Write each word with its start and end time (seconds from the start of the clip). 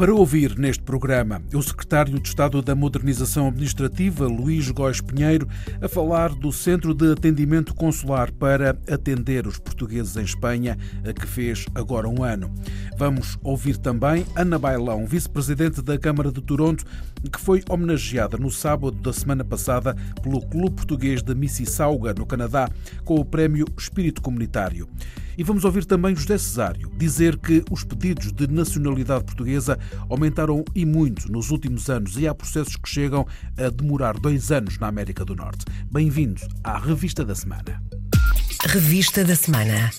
Para 0.00 0.14
ouvir 0.14 0.58
neste 0.58 0.82
programa 0.82 1.42
o 1.52 1.62
secretário 1.62 2.18
de 2.18 2.26
Estado 2.26 2.62
da 2.62 2.74
Modernização 2.74 3.48
Administrativa, 3.48 4.26
Luís 4.26 4.70
Góes 4.70 5.02
Pinheiro, 5.02 5.46
a 5.78 5.88
falar 5.88 6.30
do 6.30 6.50
Centro 6.50 6.94
de 6.94 7.12
Atendimento 7.12 7.74
Consular 7.74 8.32
para 8.32 8.70
atender 8.90 9.46
os 9.46 9.58
portugueses 9.58 10.16
em 10.16 10.22
Espanha, 10.22 10.78
que 11.14 11.26
fez 11.26 11.66
agora 11.74 12.08
um 12.08 12.24
ano. 12.24 12.50
Vamos 12.96 13.36
ouvir 13.44 13.76
também 13.76 14.24
Ana 14.34 14.58
Bailão, 14.58 15.04
vice-presidente 15.04 15.82
da 15.82 15.98
Câmara 15.98 16.32
de 16.32 16.40
Toronto, 16.40 16.82
que 17.30 17.38
foi 17.38 17.62
homenageada 17.68 18.38
no 18.38 18.50
sábado 18.50 18.96
da 19.02 19.12
semana 19.12 19.44
passada 19.44 19.94
pelo 20.22 20.40
Clube 20.40 20.76
Português 20.76 21.22
de 21.22 21.34
Mississauga, 21.34 22.14
no 22.14 22.24
Canadá, 22.24 22.70
com 23.04 23.16
o 23.16 23.24
Prémio 23.24 23.66
Espírito 23.76 24.22
Comunitário. 24.22 24.88
E 25.40 25.42
vamos 25.42 25.64
ouvir 25.64 25.86
também 25.86 26.14
José 26.14 26.36
Cesário 26.36 26.92
dizer 26.98 27.38
que 27.38 27.64
os 27.70 27.82
pedidos 27.82 28.30
de 28.30 28.46
nacionalidade 28.46 29.24
portuguesa 29.24 29.78
aumentaram 30.10 30.62
e 30.74 30.84
muito 30.84 31.32
nos 31.32 31.50
últimos 31.50 31.88
anos 31.88 32.18
e 32.18 32.28
há 32.28 32.34
processos 32.34 32.76
que 32.76 32.86
chegam 32.86 33.26
a 33.56 33.70
demorar 33.70 34.18
dois 34.20 34.52
anos 34.52 34.78
na 34.78 34.88
América 34.88 35.24
do 35.24 35.34
Norte. 35.34 35.64
Bem-vindos 35.90 36.46
à 36.62 36.76
Revista 36.78 37.24
da 37.24 37.34
Semana. 37.34 37.82
Revista 38.66 39.24
da 39.24 39.34
Semana. 39.34 39.90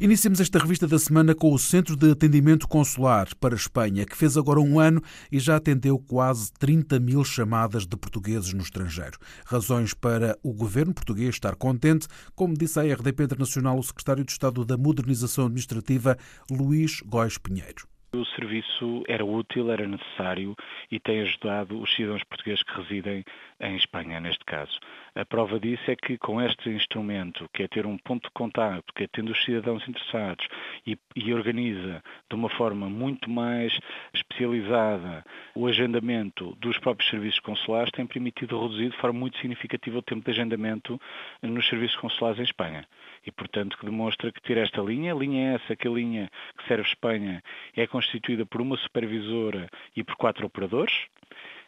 Iniciamos 0.00 0.40
esta 0.40 0.58
revista 0.58 0.88
da 0.88 0.98
semana 0.98 1.36
com 1.36 1.52
o 1.52 1.58
Centro 1.58 1.96
de 1.96 2.10
Atendimento 2.10 2.66
Consular 2.66 3.28
para 3.40 3.54
a 3.54 3.56
Espanha, 3.56 4.04
que 4.04 4.16
fez 4.16 4.36
agora 4.36 4.58
um 4.58 4.80
ano 4.80 5.00
e 5.30 5.38
já 5.38 5.54
atendeu 5.56 5.98
quase 5.98 6.52
30 6.54 6.98
mil 6.98 7.24
chamadas 7.24 7.86
de 7.86 7.96
portugueses 7.96 8.52
no 8.52 8.60
estrangeiro. 8.60 9.16
Razões 9.46 9.94
para 9.94 10.36
o 10.42 10.52
governo 10.52 10.92
português 10.92 11.36
estar 11.36 11.54
contente, 11.54 12.08
como 12.34 12.54
disse 12.54 12.80
à 12.80 12.82
RDP 12.82 13.22
Internacional 13.22 13.78
o 13.78 13.82
secretário 13.84 14.24
de 14.24 14.32
Estado 14.32 14.64
da 14.64 14.76
Modernização 14.76 15.44
Administrativa, 15.44 16.16
Luís 16.50 17.00
Góis 17.06 17.38
Pinheiro. 17.38 17.86
O 18.14 18.24
serviço 18.26 19.02
era 19.08 19.24
útil, 19.24 19.72
era 19.72 19.88
necessário 19.88 20.54
e 20.90 21.00
tem 21.00 21.20
ajudado 21.22 21.80
os 21.80 21.92
cidadãos 21.94 22.22
portugueses 22.24 22.62
que 22.62 22.80
residem 22.80 23.24
em 23.60 23.76
Espanha, 23.76 24.20
neste 24.20 24.44
caso. 24.44 24.78
A 25.14 25.24
prova 25.24 25.60
disso 25.60 25.90
é 25.90 25.96
que 25.96 26.18
com 26.18 26.40
este 26.40 26.70
instrumento, 26.70 27.48
que 27.52 27.62
é 27.62 27.68
ter 27.68 27.86
um 27.86 27.96
ponto 27.96 28.24
de 28.24 28.32
contato, 28.32 28.92
que 28.94 29.04
atende 29.04 29.32
os 29.32 29.44
cidadãos 29.44 29.86
interessados 29.88 30.46
e, 30.86 30.98
e 31.14 31.32
organiza 31.32 32.02
de 32.28 32.34
uma 32.34 32.48
forma 32.48 32.88
muito 32.88 33.30
mais 33.30 33.78
especializada 34.12 35.24
o 35.54 35.66
agendamento 35.66 36.56
dos 36.56 36.78
próprios 36.78 37.08
serviços 37.10 37.40
consulares, 37.40 37.92
tem 37.92 38.06
permitido 38.06 38.60
reduzir 38.60 38.90
de 38.90 38.96
forma 38.96 39.20
muito 39.20 39.38
significativa 39.38 39.98
o 39.98 40.02
tempo 40.02 40.24
de 40.24 40.30
agendamento 40.30 41.00
nos 41.42 41.68
serviços 41.68 41.96
consulares 41.96 42.38
em 42.38 42.44
Espanha. 42.44 42.86
E, 43.26 43.30
portanto, 43.30 43.78
que 43.78 43.86
demonstra 43.86 44.30
que 44.32 44.42
ter 44.42 44.58
esta 44.58 44.82
linha, 44.82 45.14
a 45.14 45.16
linha 45.16 45.52
é 45.52 45.54
essa, 45.54 45.76
que 45.76 45.88
a 45.88 45.90
linha 45.90 46.30
que 46.58 46.66
serve 46.66 46.86
Espanha 46.88 47.42
é 47.76 47.86
constituída 47.86 48.44
por 48.44 48.60
uma 48.60 48.76
supervisora 48.76 49.68
e 49.96 50.02
por 50.02 50.16
quatro 50.16 50.46
operadores, 50.46 50.92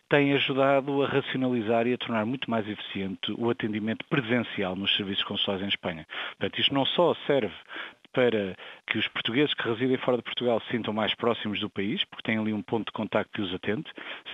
tem 0.08 0.32
ajudado 0.34 1.02
a 1.02 1.08
racionalizar 1.08 1.86
e 1.86 1.94
a 1.94 1.98
tornar 1.98 2.24
muito 2.24 2.50
mais 2.50 2.68
eficiente 2.68 3.32
o 3.36 3.50
atendimento 3.50 4.04
presencial 4.06 4.76
nos 4.76 4.94
serviços 4.96 5.24
consulares 5.24 5.64
em 5.64 5.68
Espanha. 5.68 6.06
Portanto, 6.38 6.60
isto 6.60 6.74
não 6.74 6.86
só 6.86 7.14
serve 7.26 7.54
para 8.12 8.56
que 8.86 8.96
os 8.96 9.06
portugueses 9.08 9.52
que 9.52 9.68
residem 9.68 9.98
fora 9.98 10.16
de 10.16 10.22
Portugal 10.22 10.58
se 10.60 10.70
sintam 10.70 10.94
mais 10.94 11.14
próximos 11.14 11.60
do 11.60 11.68
país, 11.68 12.02
porque 12.04 12.22
têm 12.22 12.38
ali 12.38 12.50
um 12.50 12.62
ponto 12.62 12.86
de 12.86 12.92
contacto 12.92 13.30
que 13.30 13.42
os 13.42 13.52
atende, 13.52 13.84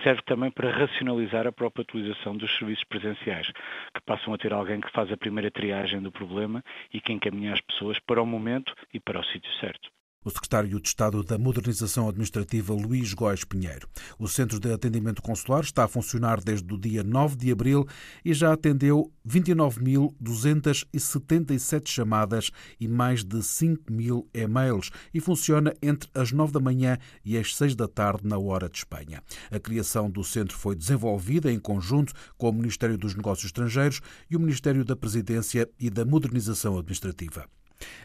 serve 0.03 0.21
também 0.21 0.49
para 0.49 0.71
racionalizar 0.71 1.45
a 1.45 1.51
própria 1.51 1.81
utilização 1.81 2.37
dos 2.37 2.55
serviços 2.57 2.85
presenciais, 2.85 3.47
que 3.47 4.01
passam 4.05 4.33
a 4.33 4.37
ter 4.37 4.53
alguém 4.53 4.79
que 4.79 4.91
faz 4.91 5.11
a 5.11 5.17
primeira 5.17 5.51
triagem 5.51 6.01
do 6.01 6.13
problema 6.13 6.63
e 6.93 7.01
que 7.01 7.11
encaminha 7.11 7.51
as 7.51 7.59
pessoas 7.59 7.99
para 7.99 8.21
o 8.21 8.25
momento 8.25 8.73
e 8.93 9.01
para 9.01 9.19
o 9.19 9.23
sítio 9.25 9.51
certo 9.59 9.91
o 10.23 10.29
secretário 10.29 10.79
de 10.79 10.87
Estado 10.87 11.23
da 11.23 11.37
Modernização 11.37 12.07
Administrativa, 12.07 12.73
Luís 12.73 13.13
Góes 13.13 13.43
Pinheiro. 13.43 13.87
O 14.17 14.27
Centro 14.27 14.59
de 14.59 14.71
Atendimento 14.71 15.21
Consular 15.21 15.61
está 15.61 15.83
a 15.83 15.87
funcionar 15.87 16.41
desde 16.41 16.73
o 16.73 16.77
dia 16.77 17.03
9 17.03 17.35
de 17.35 17.51
abril 17.51 17.85
e 18.23 18.33
já 18.33 18.53
atendeu 18.53 19.11
29.277 19.27 21.89
chamadas 21.89 22.51
e 22.79 22.87
mais 22.87 23.23
de 23.23 23.43
5 23.43 23.91
mil 23.91 24.29
e-mails 24.33 24.89
e 25.13 25.19
funciona 25.19 25.73
entre 25.81 26.09
as 26.13 26.31
9 26.31 26.53
da 26.53 26.59
manhã 26.59 26.97
e 27.23 27.37
as 27.37 27.55
6 27.55 27.75
da 27.75 27.87
tarde 27.87 28.27
na 28.27 28.37
hora 28.37 28.69
de 28.69 28.77
Espanha. 28.77 29.23
A 29.51 29.59
criação 29.59 30.09
do 30.09 30.23
centro 30.23 30.57
foi 30.57 30.75
desenvolvida 30.75 31.51
em 31.51 31.59
conjunto 31.59 32.13
com 32.37 32.49
o 32.49 32.53
Ministério 32.53 32.97
dos 32.97 33.15
Negócios 33.15 33.47
Estrangeiros 33.47 33.99
e 34.29 34.35
o 34.35 34.39
Ministério 34.39 34.85
da 34.85 34.95
Presidência 34.95 35.67
e 35.79 35.89
da 35.89 36.05
Modernização 36.05 36.77
Administrativa. 36.77 37.47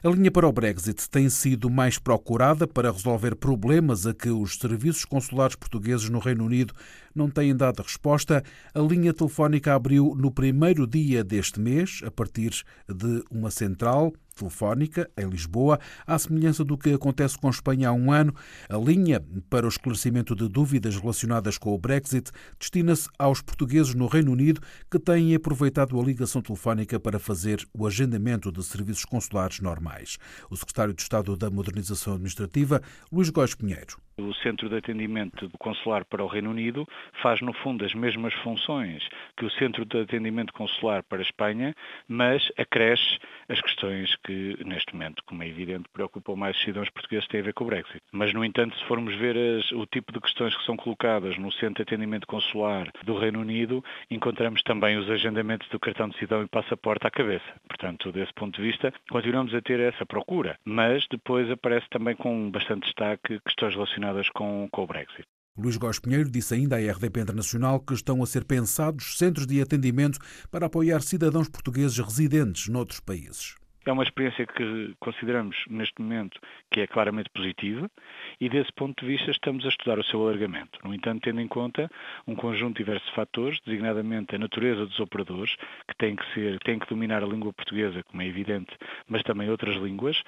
A 0.02 0.08
linha 0.08 0.30
para 0.30 0.46
o 0.46 0.52
Brexit 0.52 1.08
tem 1.10 1.28
sido 1.28 1.68
mais 1.68 1.98
procurada 1.98 2.66
para 2.66 2.90
resolver 2.90 3.34
problemas 3.34 4.06
a 4.06 4.14
que 4.14 4.30
os 4.30 4.56
serviços 4.56 5.04
consulares 5.04 5.56
portugueses 5.56 6.08
no 6.08 6.18
Reino 6.18 6.44
Unido 6.44 6.74
não 7.18 7.28
têm 7.28 7.54
dado 7.54 7.82
resposta. 7.82 8.42
A 8.72 8.80
linha 8.80 9.12
telefónica 9.12 9.74
abriu 9.74 10.14
no 10.16 10.30
primeiro 10.30 10.86
dia 10.86 11.24
deste 11.24 11.60
mês, 11.60 12.00
a 12.04 12.10
partir 12.10 12.64
de 12.88 13.24
uma 13.30 13.50
central 13.50 14.12
telefónica 14.38 15.10
em 15.18 15.28
Lisboa, 15.28 15.80
à 16.06 16.16
semelhança 16.16 16.64
do 16.64 16.78
que 16.78 16.92
acontece 16.92 17.36
com 17.36 17.50
Espanha 17.50 17.88
há 17.88 17.92
um 17.92 18.12
ano. 18.12 18.32
A 18.68 18.76
linha 18.76 19.22
para 19.50 19.66
o 19.66 19.68
esclarecimento 19.68 20.34
de 20.34 20.48
dúvidas 20.48 20.96
relacionadas 20.96 21.58
com 21.58 21.74
o 21.74 21.78
Brexit 21.78 22.30
destina-se 22.58 23.08
aos 23.18 23.42
portugueses 23.42 23.94
no 23.94 24.06
Reino 24.06 24.32
Unido 24.32 24.60
que 24.88 24.98
têm 24.98 25.34
aproveitado 25.34 25.98
a 25.98 26.04
ligação 26.04 26.40
telefónica 26.40 27.00
para 27.00 27.18
fazer 27.18 27.66
o 27.74 27.86
agendamento 27.86 28.52
de 28.52 28.62
serviços 28.62 29.04
consulares 29.04 29.60
normais. 29.60 30.18
O 30.48 30.56
secretário 30.56 30.94
de 30.94 31.02
Estado 31.02 31.36
da 31.36 31.50
Modernização 31.50 32.14
Administrativa, 32.14 32.80
Luís 33.10 33.30
Góes 33.30 33.54
Pinheiro. 33.54 34.07
O 34.18 34.34
Centro 34.34 34.68
de 34.68 34.76
Atendimento 34.76 35.48
Consular 35.60 36.04
para 36.04 36.24
o 36.24 36.26
Reino 36.26 36.50
Unido 36.50 36.84
faz, 37.22 37.40
no 37.40 37.52
fundo, 37.52 37.84
as 37.84 37.94
mesmas 37.94 38.34
funções 38.34 39.08
que 39.36 39.44
o 39.44 39.50
Centro 39.50 39.84
de 39.84 40.00
Atendimento 40.00 40.52
Consular 40.52 41.04
para 41.04 41.18
a 41.18 41.22
Espanha, 41.22 41.72
mas 42.08 42.50
acresce 42.58 43.16
as 43.48 43.60
questões 43.60 44.16
que, 44.24 44.58
neste 44.64 44.92
momento, 44.92 45.22
como 45.24 45.44
é 45.44 45.46
evidente, 45.46 45.88
preocupam 45.92 46.34
mais 46.34 46.56
os 46.56 46.62
cidadãos 46.62 46.90
portugueses 46.90 47.28
têm 47.28 47.40
a 47.40 47.44
ver 47.44 47.54
com 47.54 47.62
o 47.62 47.68
Brexit. 47.68 48.02
Mas, 48.10 48.34
no 48.34 48.44
entanto, 48.44 48.76
se 48.76 48.84
formos 48.86 49.14
ver 49.14 49.36
as, 49.36 49.70
o 49.70 49.86
tipo 49.86 50.12
de 50.12 50.20
questões 50.20 50.56
que 50.56 50.64
são 50.64 50.76
colocadas 50.76 51.38
no 51.38 51.52
Centro 51.52 51.76
de 51.76 51.82
Atendimento 51.82 52.26
Consular 52.26 52.90
do 53.04 53.16
Reino 53.16 53.38
Unido, 53.40 53.84
encontramos 54.10 54.62
também 54.64 54.96
os 54.96 55.08
agendamentos 55.08 55.68
do 55.68 55.78
cartão 55.78 56.08
de 56.08 56.18
cidadão 56.18 56.44
e 56.44 56.48
passaporte 56.48 57.06
à 57.06 57.10
cabeça. 57.10 57.46
Portanto, 57.68 58.10
desse 58.10 58.32
ponto 58.34 58.60
de 58.60 58.66
vista, 58.66 58.92
continuamos 59.08 59.54
a 59.54 59.62
ter 59.62 59.78
essa 59.78 60.04
procura. 60.04 60.58
Mas 60.64 61.06
depois 61.08 61.48
aparece 61.48 61.88
também 61.88 62.16
com 62.16 62.50
bastante 62.50 62.82
destaque 62.82 63.38
questões 63.44 63.74
relacionadas 63.74 64.07
com, 64.34 64.68
com 64.70 64.82
o 64.82 64.86
Brexit. 64.86 65.26
Luís 65.56 65.76
Góes 65.76 65.98
Pinheiro 65.98 66.30
disse 66.30 66.54
ainda 66.54 66.76
à 66.76 66.78
RDP 66.78 67.20
Internacional 67.20 67.80
que 67.80 67.92
estão 67.92 68.22
a 68.22 68.26
ser 68.26 68.44
pensados 68.44 69.18
centros 69.18 69.46
de 69.46 69.60
atendimento 69.60 70.20
para 70.50 70.66
apoiar 70.66 71.02
cidadãos 71.02 71.48
portugueses 71.48 71.98
residentes 71.98 72.68
noutros 72.68 73.00
países. 73.00 73.56
É 73.88 73.92
uma 73.92 74.02
experiência 74.02 74.46
que 74.46 74.94
consideramos 75.00 75.64
neste 75.66 75.98
momento 75.98 76.38
que 76.70 76.82
é 76.82 76.86
claramente 76.86 77.30
positiva 77.30 77.90
e 78.38 78.46
desse 78.46 78.70
ponto 78.74 79.02
de 79.02 79.10
vista 79.10 79.30
estamos 79.30 79.64
a 79.64 79.70
estudar 79.70 79.98
o 79.98 80.04
seu 80.04 80.20
alargamento. 80.20 80.78
No 80.84 80.92
entanto, 80.92 81.22
tendo 81.22 81.40
em 81.40 81.48
conta 81.48 81.90
um 82.26 82.34
conjunto 82.34 82.76
diverso 82.76 83.06
de 83.06 83.14
fatores, 83.14 83.58
designadamente 83.64 84.36
a 84.36 84.38
natureza 84.38 84.84
dos 84.84 85.00
operadores, 85.00 85.56
que 85.88 85.96
têm 85.96 86.16
que 86.16 86.34
ser, 86.34 86.58
têm 86.58 86.78
que 86.78 86.86
dominar 86.86 87.22
a 87.22 87.26
língua 87.26 87.50
portuguesa, 87.50 88.02
como 88.02 88.20
é 88.20 88.26
evidente, 88.26 88.76
mas 89.08 89.22
também 89.22 89.48
outras 89.48 89.76
línguas, 89.76 90.22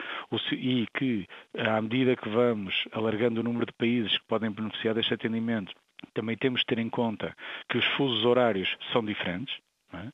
e 0.53 0.87
que 0.97 1.27
à 1.59 1.83
medida 1.83 2.17
que 2.17 2.31
vamos 2.31 2.89
alargando 2.93 3.43
o 3.43 3.45
número 3.45 3.67
de 3.67 3.75
países 3.75 4.17
que 4.17 4.25
podem 4.27 4.51
beneficiar 4.51 4.95
deste 4.95 5.13
atendimento, 5.13 5.75
também 6.15 6.35
temos 6.35 6.61
de 6.61 6.67
ter 6.67 6.79
em 6.79 6.89
conta 6.89 7.37
que 7.69 7.77
os 7.77 7.85
fusos 7.99 8.25
horários 8.25 8.75
são 8.91 9.05
diferentes, 9.05 9.55
é? 9.99 10.09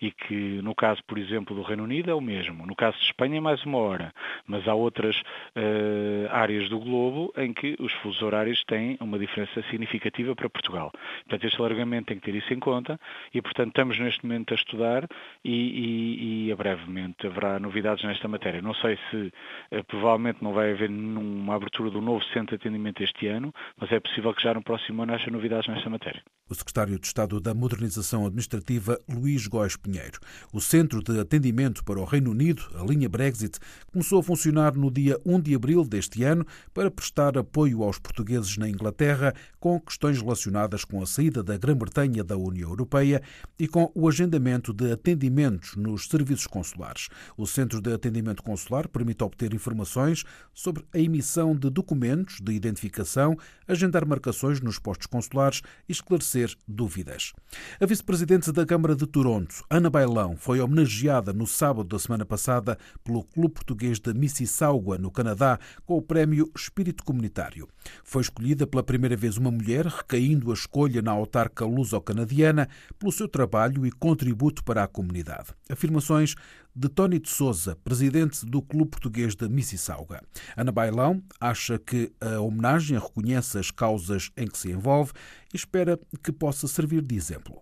E 0.00 0.10
que 0.10 0.60
no 0.62 0.74
caso, 0.74 1.02
por 1.06 1.18
exemplo, 1.18 1.54
do 1.54 1.62
Reino 1.62 1.84
Unido 1.84 2.10
é 2.10 2.14
o 2.14 2.20
mesmo. 2.20 2.66
No 2.66 2.74
caso 2.74 2.98
de 2.98 3.04
Espanha 3.04 3.38
é 3.38 3.40
mais 3.40 3.64
uma 3.64 3.78
hora, 3.78 4.12
mas 4.50 4.66
há 4.66 4.74
outras 4.74 5.16
uh, 5.16 6.28
áreas 6.30 6.68
do 6.68 6.78
globo 6.80 7.32
em 7.36 7.52
que 7.52 7.76
os 7.78 7.92
fusos 7.94 8.20
horários 8.20 8.62
têm 8.64 8.98
uma 9.00 9.18
diferença 9.18 9.62
significativa 9.70 10.34
para 10.34 10.50
Portugal. 10.50 10.90
Portanto, 11.20 11.46
este 11.46 11.58
alargamento 11.60 12.06
tem 12.08 12.18
que 12.18 12.24
ter 12.24 12.36
isso 12.36 12.52
em 12.52 12.58
conta 12.58 12.98
e, 13.32 13.40
portanto, 13.40 13.68
estamos 13.68 13.98
neste 13.98 14.26
momento 14.26 14.52
a 14.52 14.56
estudar 14.56 15.06
e, 15.44 15.54
e, 15.54 16.46
e 16.46 16.52
a 16.52 16.56
brevemente 16.56 17.26
haverá 17.26 17.58
novidades 17.60 18.04
nesta 18.04 18.26
matéria. 18.26 18.60
Não 18.60 18.74
sei 18.74 18.98
se 19.10 19.16
uh, 19.16 19.84
provavelmente 19.86 20.42
não 20.42 20.52
vai 20.52 20.72
haver 20.72 20.90
uma 20.90 21.54
abertura 21.54 21.90
do 21.90 22.00
novo 22.00 22.24
centro 22.32 22.56
de 22.58 22.62
atendimento 22.62 23.02
este 23.02 23.28
ano, 23.28 23.54
mas 23.78 23.92
é 23.92 24.00
possível 24.00 24.34
que 24.34 24.42
já 24.42 24.52
no 24.52 24.62
próximo 24.62 25.02
ano 25.02 25.14
haja 25.14 25.30
novidades 25.30 25.68
nesta 25.68 25.88
matéria. 25.88 26.22
o 26.48 26.54
secretário 26.54 26.98
de 26.98 27.06
Estado 27.06 27.40
da 27.40 27.54
Modernização 27.54 28.26
Administrativa, 28.26 28.98
Luís 29.08 29.46
Góes 29.46 29.76
Pinheiro. 29.76 30.18
O 30.52 30.60
Centro 30.60 31.00
de 31.00 31.18
Atendimento 31.20 31.84
para 31.84 32.00
o 32.00 32.04
Reino 32.04 32.32
Unido, 32.32 32.62
a 32.74 32.84
linha 32.84 33.08
Brexit, 33.08 33.58
começou 33.92 34.18
a 34.18 34.22
funcionar 34.22 34.39
no 34.46 34.90
dia 34.90 35.20
1 35.24 35.40
de 35.40 35.54
abril 35.54 35.84
deste 35.84 36.24
ano 36.24 36.46
para 36.72 36.90
prestar 36.90 37.36
apoio 37.36 37.82
aos 37.82 37.98
portugueses 37.98 38.56
na 38.56 38.68
Inglaterra 38.68 39.34
com 39.58 39.78
questões 39.80 40.20
relacionadas 40.20 40.84
com 40.84 41.02
a 41.02 41.06
saída 41.06 41.42
da 41.42 41.56
Grã-Bretanha 41.56 42.24
da 42.24 42.36
União 42.36 42.70
Europeia 42.70 43.22
e 43.58 43.68
com 43.68 43.90
o 43.94 44.08
agendamento 44.08 44.72
de 44.72 44.92
atendimentos 44.92 45.76
nos 45.76 46.06
serviços 46.06 46.46
consulares. 46.46 47.08
O 47.36 47.46
Centro 47.46 47.80
de 47.80 47.92
Atendimento 47.92 48.42
Consular 48.42 48.88
permite 48.88 49.22
obter 49.22 49.52
informações 49.52 50.24
sobre 50.54 50.84
a 50.94 50.98
emissão 50.98 51.54
de 51.54 51.68
documentos 51.68 52.40
de 52.40 52.52
identificação, 52.52 53.36
agendar 53.68 54.06
marcações 54.06 54.60
nos 54.60 54.78
postos 54.78 55.06
consulares 55.06 55.62
e 55.88 55.92
esclarecer 55.92 56.54
dúvidas. 56.66 57.32
A 57.80 57.86
vice-presidente 57.86 58.50
da 58.52 58.64
Câmara 58.64 58.96
de 58.96 59.06
Toronto, 59.06 59.64
Ana 59.68 59.90
Bailão, 59.90 60.36
foi 60.36 60.60
homenageada 60.60 61.32
no 61.32 61.46
sábado 61.46 61.88
da 61.88 61.98
semana 61.98 62.24
passada 62.24 62.78
pelo 63.04 63.24
Clube 63.24 63.54
Português 63.54 63.98
de 63.98 64.10
Mississauga, 64.30 64.96
no 64.96 65.10
Canadá, 65.10 65.58
com 65.84 65.96
o 65.96 66.02
prémio 66.02 66.50
Espírito 66.56 67.04
Comunitário. 67.04 67.68
Foi 68.04 68.22
escolhida 68.22 68.66
pela 68.66 68.82
primeira 68.82 69.16
vez 69.16 69.36
uma 69.36 69.50
mulher, 69.50 69.86
recaindo 69.86 70.50
a 70.50 70.54
escolha 70.54 71.02
na 71.02 71.10
autarca 71.10 71.64
luso-canadiana 71.64 72.68
pelo 72.98 73.10
seu 73.10 73.28
trabalho 73.28 73.84
e 73.84 73.90
contributo 73.90 74.62
para 74.62 74.84
a 74.84 74.88
comunidade. 74.88 75.48
Afirmações 75.68 76.36
de 76.74 76.88
Tony 76.88 77.18
de 77.18 77.28
Souza, 77.28 77.76
presidente 77.82 78.46
do 78.46 78.62
Clube 78.62 78.92
Português 78.92 79.34
de 79.34 79.48
Mississauga. 79.48 80.22
Ana 80.56 80.70
Bailão 80.70 81.20
acha 81.40 81.78
que 81.78 82.12
a 82.20 82.40
homenagem 82.40 82.98
reconhece 82.98 83.58
as 83.58 83.72
causas 83.72 84.30
em 84.36 84.46
que 84.46 84.56
se 84.56 84.70
envolve 84.70 85.12
e 85.52 85.56
espera 85.56 85.98
que 86.22 86.30
possa 86.30 86.68
servir 86.68 87.02
de 87.02 87.16
exemplo. 87.16 87.60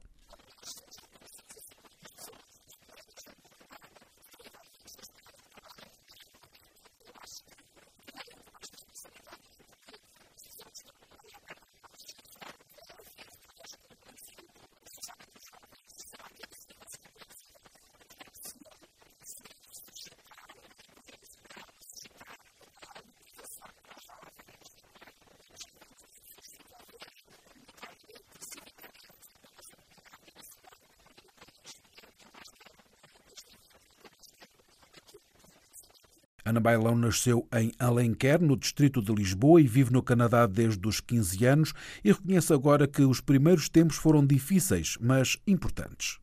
Ana 36.48 36.60
Bailão 36.60 36.96
nasceu 36.96 37.46
em 37.52 37.72
Alenquer, 37.78 38.40
no 38.40 38.56
distrito 38.56 39.02
de 39.02 39.14
Lisboa, 39.14 39.60
e 39.60 39.66
vive 39.66 39.92
no 39.92 40.02
Canadá 40.02 40.46
desde 40.46 40.88
os 40.88 40.98
15 40.98 41.44
anos 41.44 41.74
e 42.02 42.10
reconhece 42.10 42.54
agora 42.54 42.88
que 42.88 43.02
os 43.02 43.20
primeiros 43.20 43.68
tempos 43.68 43.96
foram 43.96 44.24
difíceis, 44.24 44.96
mas 44.98 45.36
importantes. 45.46 46.18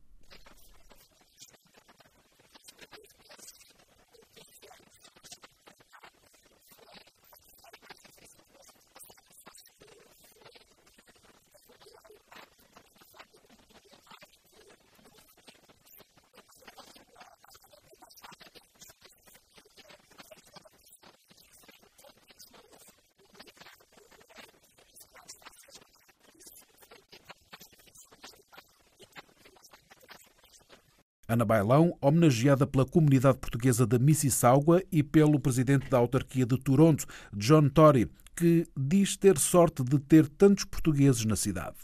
Ana 31.28 31.44
Bailão, 31.44 31.96
homenageada 32.00 32.66
pela 32.66 32.84
comunidade 32.84 33.38
portuguesa 33.38 33.86
da 33.86 33.98
Mississauga 33.98 34.82
e 34.92 35.02
pelo 35.02 35.40
presidente 35.40 35.88
da 35.90 35.98
autarquia 35.98 36.46
de 36.46 36.56
Toronto, 36.58 37.04
John 37.32 37.68
Tory, 37.68 38.08
que 38.36 38.66
diz 38.76 39.16
ter 39.16 39.38
sorte 39.38 39.82
de 39.82 39.98
ter 39.98 40.28
tantos 40.28 40.64
portugueses 40.64 41.24
na 41.24 41.34
cidade. 41.34 41.76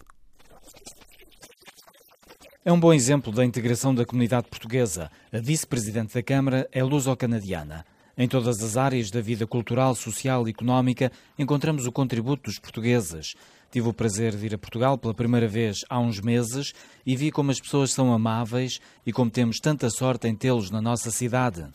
É 2.65 2.73
um 2.73 2.79
bom 2.79 2.93
exemplo 2.93 3.33
da 3.33 3.45
integração 3.45 3.93
da 3.93 4.07
comunidade 4.07 4.47
portuguesa. 4.47 5.11
A 5.33 5.39
vice-presidente 5.39 6.15
da 6.15 6.23
Câmara 6.23 6.69
é 6.71 6.85
luso-canadiana. 6.85 7.85
Em 8.17 8.29
todas 8.29 8.63
as 8.63 8.77
áreas 8.77 9.11
da 9.11 9.21
vida 9.21 9.47
cultural, 9.47 9.95
social 9.97 10.47
e 10.47 10.51
económica 10.51 11.11
encontramos 11.37 11.87
o 11.87 11.93
contributo 11.93 12.45
dos 12.45 12.59
portugueses. 12.59 13.35
Tive 13.73 13.89
o 13.89 13.95
prazer 13.95 14.37
de 14.37 14.45
ir 14.45 14.55
a 14.55 14.59
Portugal 14.59 14.99
pela 14.99 15.15
primeira 15.15 15.49
vez 15.49 15.79
há 15.89 15.99
uns 15.99 16.21
meses 16.21 16.75
e 17.07 17.17
vi 17.17 17.31
como 17.31 17.51
as 17.51 17.59
pessoas 17.59 17.91
são 17.91 18.13
amáveis 18.13 18.79
e 19.07 19.11
como 19.11 19.31
temos 19.31 19.59
tanta 19.61 19.89
sorte 19.89 20.29
em 20.29 20.37
tê-los 20.37 20.71
na 20.71 20.83
nossa 20.83 21.11
cidade. 21.11 21.67